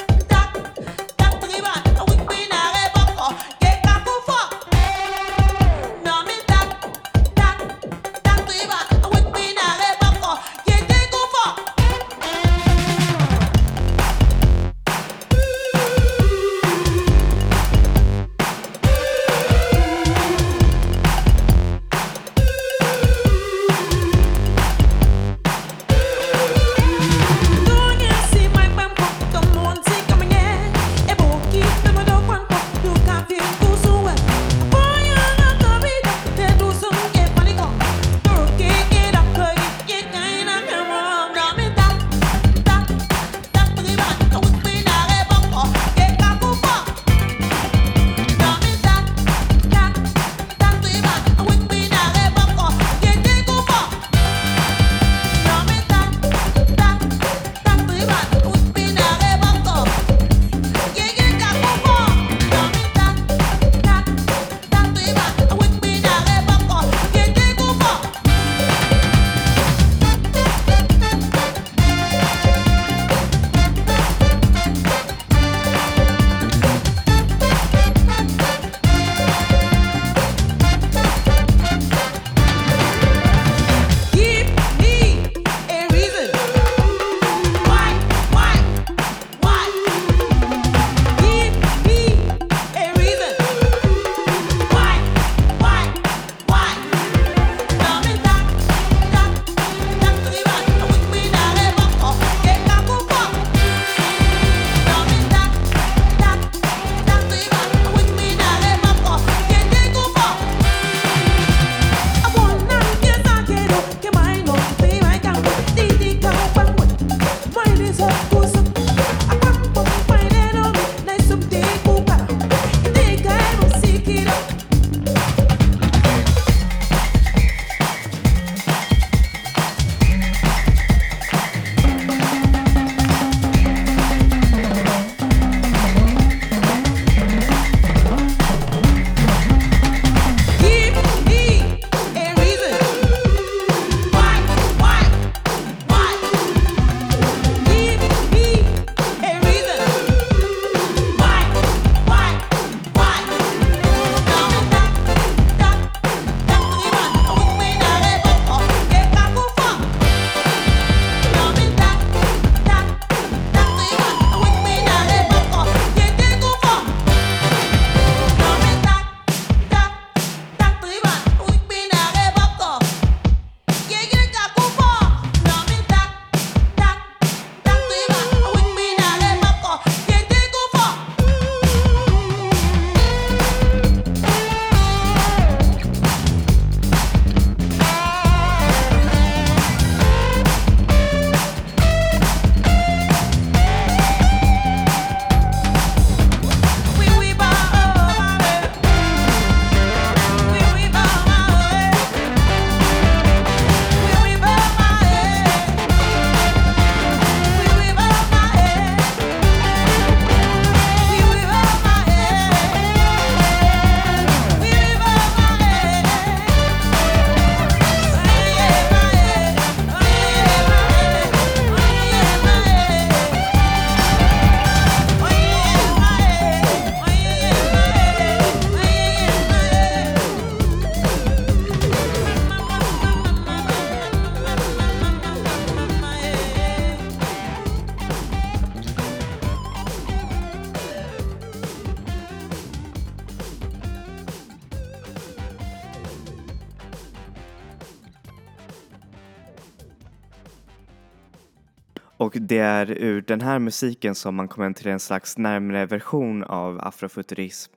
Och 252.18 252.36
det 252.40 252.58
är 252.58 252.90
ur 252.90 253.20
den 253.20 253.40
här 253.40 253.58
musiken 253.58 254.14
som 254.14 254.34
man 254.34 254.48
kommer 254.48 254.72
till 254.72 254.88
en 254.88 255.00
slags 255.00 255.38
närmare 255.38 255.86
version 255.86 256.44
av 256.44 256.80
afrofuturism 256.80 257.72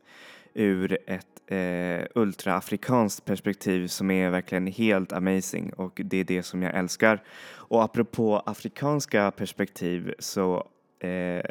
ur 0.53 0.97
ett 1.07 1.27
eh, 1.47 2.07
ultraafrikanskt 2.15 3.25
perspektiv 3.25 3.87
som 3.87 4.11
är 4.11 4.29
verkligen 4.29 4.67
helt 4.67 5.13
amazing 5.13 5.73
och 5.73 6.01
det 6.03 6.17
är 6.17 6.23
det 6.23 6.43
som 6.43 6.63
jag 6.63 6.75
älskar. 6.75 7.23
Och 7.53 7.83
apropå 7.83 8.43
afrikanska 8.45 9.31
perspektiv 9.31 10.13
så 10.19 10.67
eh, 10.99 11.43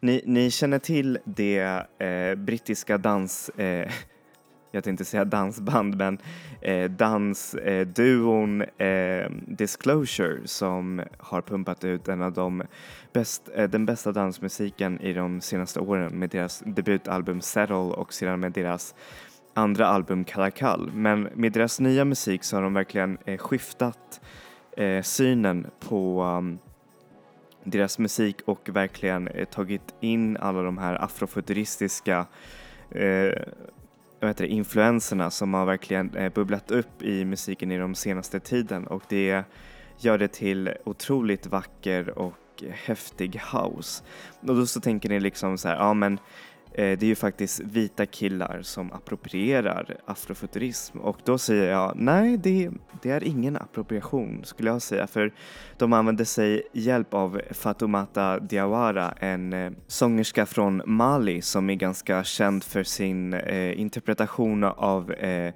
ni, 0.00 0.22
ni 0.26 0.50
känner 0.50 0.78
till 0.78 1.18
det 1.24 1.86
eh, 1.98 2.34
brittiska 2.34 2.98
dans 2.98 3.48
eh, 3.48 3.90
jag 4.70 4.84
tänkte 4.84 5.04
säga 5.04 5.24
dansband, 5.24 5.96
men 5.96 6.18
eh, 6.60 6.90
dansduon 6.90 8.62
eh, 8.62 9.30
Disclosure 9.46 10.40
som 10.44 11.02
har 11.18 11.42
pumpat 11.42 11.84
ut 11.84 12.08
en 12.08 12.22
av 12.22 12.32
de 12.32 12.62
bäst, 13.12 13.48
eh, 13.54 13.68
den 13.68 13.86
bästa 13.86 14.12
dansmusiken 14.12 15.00
i 15.00 15.12
de 15.12 15.40
senaste 15.40 15.80
åren 15.80 16.18
med 16.18 16.30
deras 16.30 16.62
debutalbum 16.66 17.40
Settle 17.40 17.76
och 17.76 18.12
sedan 18.12 18.40
med 18.40 18.52
deras 18.52 18.94
andra 19.54 19.86
album 19.86 20.24
Kalakal. 20.24 20.90
Men 20.94 21.28
med 21.34 21.52
deras 21.52 21.80
nya 21.80 22.04
musik 22.04 22.44
så 22.44 22.56
har 22.56 22.62
de 22.62 22.74
verkligen 22.74 23.18
eh, 23.24 23.38
skiftat 23.38 24.20
eh, 24.76 25.02
synen 25.02 25.66
på 25.80 26.22
um, 26.22 26.58
deras 27.64 27.98
musik 27.98 28.36
och 28.44 28.68
verkligen 28.72 29.28
eh, 29.28 29.44
tagit 29.44 29.94
in 30.00 30.36
alla 30.36 30.62
de 30.62 30.78
här 30.78 31.04
afrofuturistiska 31.04 32.26
eh, 32.90 33.32
vad 34.20 34.30
heter 34.30 34.44
det, 34.44 34.50
influenserna 34.50 35.30
som 35.30 35.54
har 35.54 35.66
verkligen 35.66 36.16
eh, 36.16 36.32
bubblat 36.32 36.70
upp 36.70 37.02
i 37.02 37.24
musiken 37.24 37.72
i 37.72 37.78
de 37.78 37.94
senaste 37.94 38.40
tiden 38.40 38.86
och 38.86 39.02
det 39.08 39.44
gör 39.98 40.18
det 40.18 40.28
till 40.28 40.70
otroligt 40.84 41.46
vacker 41.46 42.18
och 42.18 42.64
häftig 42.70 43.40
house. 43.52 44.04
Och 44.40 44.56
då 44.56 44.66
så 44.66 44.80
tänker 44.80 45.08
ni 45.08 45.20
liksom 45.20 45.58
så 45.58 45.68
här, 45.68 45.76
ja 45.76 45.94
men 45.94 46.18
Eh, 46.78 46.98
det 46.98 47.02
är 47.02 47.08
ju 47.08 47.14
faktiskt 47.14 47.60
vita 47.60 48.06
killar 48.06 48.62
som 48.62 48.92
approprierar 48.92 49.96
afrofuturism 50.04 50.98
och 50.98 51.16
då 51.24 51.38
säger 51.38 51.70
jag 51.70 51.92
nej, 51.96 52.36
det, 52.36 52.70
det, 53.02 53.10
är 53.10 53.24
ingen 53.24 53.56
appropriation 53.56 54.44
skulle 54.44 54.70
jag 54.70 54.82
säga 54.82 55.06
för 55.06 55.32
de 55.76 55.92
använder 55.92 56.24
sig 56.24 56.62
hjälp 56.72 57.14
av 57.14 57.40
Fatoumata 57.50 58.38
Diawara, 58.38 59.14
en 59.20 59.52
eh, 59.52 59.72
sångerska 59.86 60.46
från 60.46 60.82
Mali 60.86 61.42
som 61.42 61.70
är 61.70 61.74
ganska 61.74 62.24
känd 62.24 62.64
för 62.64 62.82
sin 62.82 63.34
eh, 63.34 63.80
interpretation 63.80 64.64
av 64.64 65.12
eh, 65.12 65.54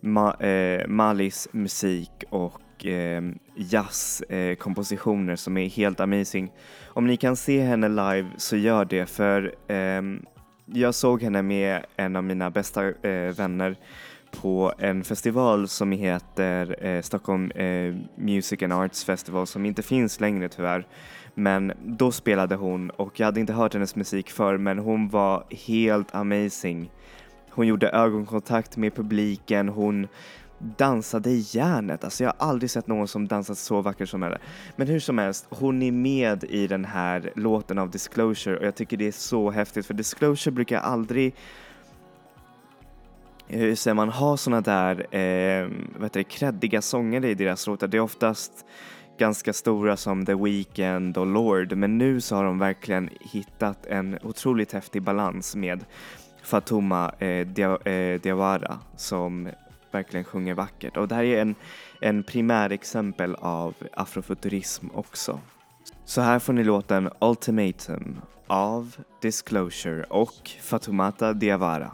Ma 0.00 0.34
eh, 0.34 0.88
Malis 0.88 1.48
musik 1.52 2.24
och 2.30 2.86
eh, 2.86 3.22
jazzkompositioner 3.54 5.36
som 5.36 5.56
är 5.56 5.68
helt 5.68 6.00
amazing. 6.00 6.52
Om 6.86 7.06
ni 7.06 7.16
kan 7.16 7.36
se 7.36 7.60
henne 7.60 7.88
live 7.88 8.26
så 8.36 8.56
gör 8.56 8.84
det 8.84 9.06
för 9.06 9.54
ehm, 9.68 10.24
jag 10.72 10.94
såg 10.94 11.22
henne 11.22 11.42
med 11.42 11.86
en 11.96 12.16
av 12.16 12.24
mina 12.24 12.50
bästa 12.50 12.88
eh, 12.88 13.34
vänner 13.36 13.76
på 14.30 14.72
en 14.78 15.04
festival 15.04 15.68
som 15.68 15.92
heter 15.92 16.86
eh, 16.86 17.02
Stockholm 17.02 17.50
eh, 17.50 17.94
Music 18.16 18.62
and 18.62 18.72
Arts 18.72 19.04
Festival 19.04 19.46
som 19.46 19.66
inte 19.66 19.82
finns 19.82 20.20
längre 20.20 20.48
tyvärr. 20.48 20.86
Men 21.34 21.72
då 21.84 22.12
spelade 22.12 22.54
hon 22.54 22.90
och 22.90 23.20
jag 23.20 23.26
hade 23.26 23.40
inte 23.40 23.52
hört 23.52 23.74
hennes 23.74 23.96
musik 23.96 24.30
förr 24.30 24.58
men 24.58 24.78
hon 24.78 25.08
var 25.08 25.44
helt 25.66 26.14
amazing. 26.14 26.90
Hon 27.50 27.66
gjorde 27.66 27.88
ögonkontakt 27.88 28.76
med 28.76 28.94
publiken, 28.94 29.68
hon 29.68 30.08
dansade 30.60 31.30
järnet. 31.30 32.04
Alltså 32.04 32.24
jag 32.24 32.34
har 32.38 32.48
aldrig 32.48 32.70
sett 32.70 32.86
någon 32.86 33.08
som 33.08 33.28
dansat 33.28 33.58
så 33.58 33.80
vackert 33.80 34.08
som 34.08 34.22
henne. 34.22 34.38
Men 34.76 34.88
hur 34.88 35.00
som 35.00 35.18
helst, 35.18 35.46
hon 35.48 35.82
är 35.82 35.92
med 35.92 36.44
i 36.44 36.66
den 36.66 36.84
här 36.84 37.32
låten 37.36 37.78
av 37.78 37.90
Disclosure 37.90 38.56
och 38.58 38.66
jag 38.66 38.74
tycker 38.74 38.96
det 38.96 39.06
är 39.06 39.12
så 39.12 39.50
häftigt 39.50 39.86
för 39.86 39.94
Disclosure 39.94 40.54
brukar 40.54 40.78
aldrig 40.80 41.34
eh, 43.48 43.58
hur 43.60 43.74
säger 43.74 43.94
man, 43.94 44.08
ha 44.08 44.36
såna 44.36 44.60
där 44.60 45.16
eh, 45.16 45.68
vad 45.94 46.02
heter 46.02 46.20
det, 46.20 46.24
kreddiga 46.24 46.82
sånger 46.82 47.24
i 47.24 47.34
deras 47.34 47.66
låtar. 47.66 47.88
Det 47.88 47.96
är 47.96 48.00
oftast 48.00 48.66
ganska 49.18 49.52
stora 49.52 49.96
som 49.96 50.26
The 50.26 50.34
Weeknd 50.34 51.18
och 51.18 51.26
Lord 51.26 51.76
men 51.76 51.98
nu 51.98 52.20
så 52.20 52.36
har 52.36 52.44
de 52.44 52.58
verkligen 52.58 53.10
hittat 53.20 53.86
en 53.86 54.18
otroligt 54.22 54.72
häftig 54.72 55.02
balans 55.02 55.56
med 55.56 55.84
Fatuma 56.42 57.12
eh, 57.18 57.28
eh 57.28 58.20
Diawara 58.20 58.78
som 58.96 59.48
verkligen 59.90 60.24
sjunger 60.24 60.54
vackert. 60.54 60.96
Och 60.96 61.08
det 61.08 61.14
här 61.14 61.24
är 61.24 61.40
en, 61.42 61.54
en 62.00 62.22
primär 62.22 62.70
exempel 62.70 63.34
av 63.34 63.74
afrofuturism 63.92 64.86
också. 64.94 65.40
Så 66.04 66.20
här 66.20 66.38
får 66.38 66.52
ni 66.52 66.64
låten 66.64 67.10
Ultimatum 67.20 68.20
av 68.46 68.96
Disclosure 69.20 70.04
och 70.04 70.50
Fatumata 70.60 71.32
Diawara. 71.32 71.90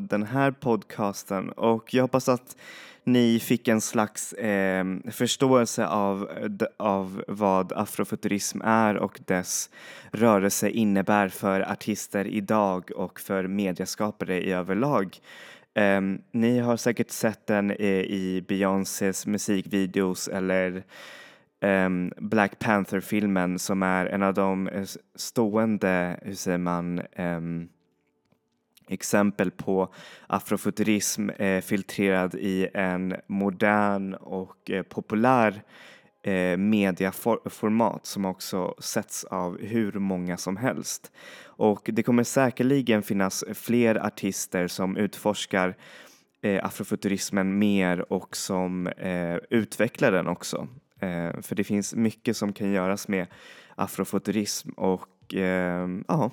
Av 0.00 0.06
den 0.06 0.22
här 0.22 0.50
podcasten 0.50 1.50
och 1.50 1.94
jag 1.94 2.02
hoppas 2.02 2.28
att 2.28 2.56
ni 3.04 3.40
fick 3.40 3.68
en 3.68 3.80
slags 3.80 4.32
eh, 4.32 4.84
förståelse 5.10 5.86
av, 5.86 6.28
av 6.76 7.24
vad 7.28 7.72
afrofuturism 7.72 8.60
är 8.64 8.96
och 8.96 9.20
dess 9.26 9.70
rörelse 10.12 10.70
innebär 10.70 11.28
för 11.28 11.72
artister 11.72 12.26
idag 12.26 12.90
och 12.96 13.20
för 13.20 13.46
medieskapare 13.46 14.42
i 14.42 14.52
överlag. 14.52 15.16
Eh, 15.74 16.00
ni 16.32 16.58
har 16.58 16.76
säkert 16.76 17.10
sett 17.10 17.46
den 17.46 17.70
i, 17.70 18.06
i 18.08 18.44
Beyoncés 18.48 19.26
musikvideos 19.26 20.28
eller 20.28 20.82
um, 21.60 22.12
Black 22.16 22.58
Panther-filmen 22.58 23.58
som 23.58 23.82
är 23.82 24.06
en 24.06 24.22
av 24.22 24.34
de 24.34 24.68
eh, 24.68 24.86
stående, 25.14 26.20
hur 26.22 26.34
säger 26.34 26.58
man, 26.58 27.02
um, 27.18 27.68
exempel 28.90 29.50
på 29.50 29.94
afrofuturism 30.26 31.30
eh, 31.30 31.60
filtrerad 31.60 32.34
i 32.34 32.68
en 32.74 33.16
modern 33.26 34.14
och 34.14 34.70
eh, 34.70 34.82
populär 34.82 35.62
eh, 36.22 36.56
mediaformat 36.56 38.06
som 38.06 38.24
också 38.24 38.74
setts 38.78 39.24
av 39.24 39.58
hur 39.60 39.92
många 39.92 40.36
som 40.36 40.56
helst. 40.56 41.12
Och 41.44 41.90
det 41.92 42.02
kommer 42.02 42.24
säkerligen 42.24 43.02
finnas 43.02 43.44
fler 43.54 44.06
artister 44.06 44.68
som 44.68 44.96
utforskar 44.96 45.76
eh, 46.42 46.64
afrofuturismen 46.64 47.58
mer 47.58 48.12
och 48.12 48.36
som 48.36 48.86
eh, 48.86 49.36
utvecklar 49.50 50.12
den 50.12 50.26
också. 50.26 50.68
Eh, 51.00 51.40
för 51.42 51.54
det 51.54 51.64
finns 51.64 51.94
mycket 51.94 52.36
som 52.36 52.52
kan 52.52 52.72
göras 52.72 53.08
med 53.08 53.26
afrofuturism 53.74 54.70
och 54.70 55.34
eh, 55.34 55.88
ja, 56.08 56.30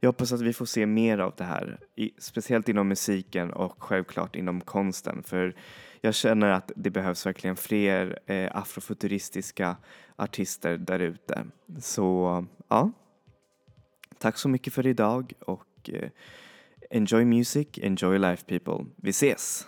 jag 0.00 0.08
hoppas 0.08 0.32
att 0.32 0.40
vi 0.40 0.52
får 0.52 0.66
se 0.66 0.86
mer 0.86 1.18
av 1.18 1.34
det 1.36 1.44
här, 1.44 1.78
speciellt 2.18 2.68
inom 2.68 2.88
musiken 2.88 3.52
och 3.52 3.82
självklart 3.82 4.36
inom 4.36 4.60
konsten. 4.60 5.22
För 5.22 5.54
jag 6.00 6.14
känner 6.14 6.50
att 6.50 6.72
det 6.76 6.90
behövs 6.90 7.26
verkligen 7.26 7.56
fler 7.56 8.18
eh, 8.26 8.56
afrofuturistiska 8.56 9.76
artister 10.16 10.76
där 10.76 10.98
ute. 10.98 11.46
Så 11.80 12.44
ja, 12.68 12.92
tack 14.18 14.38
så 14.38 14.48
mycket 14.48 14.72
för 14.72 14.86
idag 14.86 15.32
och 15.40 15.90
eh, 15.92 16.10
enjoy 16.90 17.24
music, 17.24 17.68
enjoy 17.76 18.18
life 18.18 18.44
people. 18.46 18.86
Vi 18.96 19.10
ses! 19.10 19.66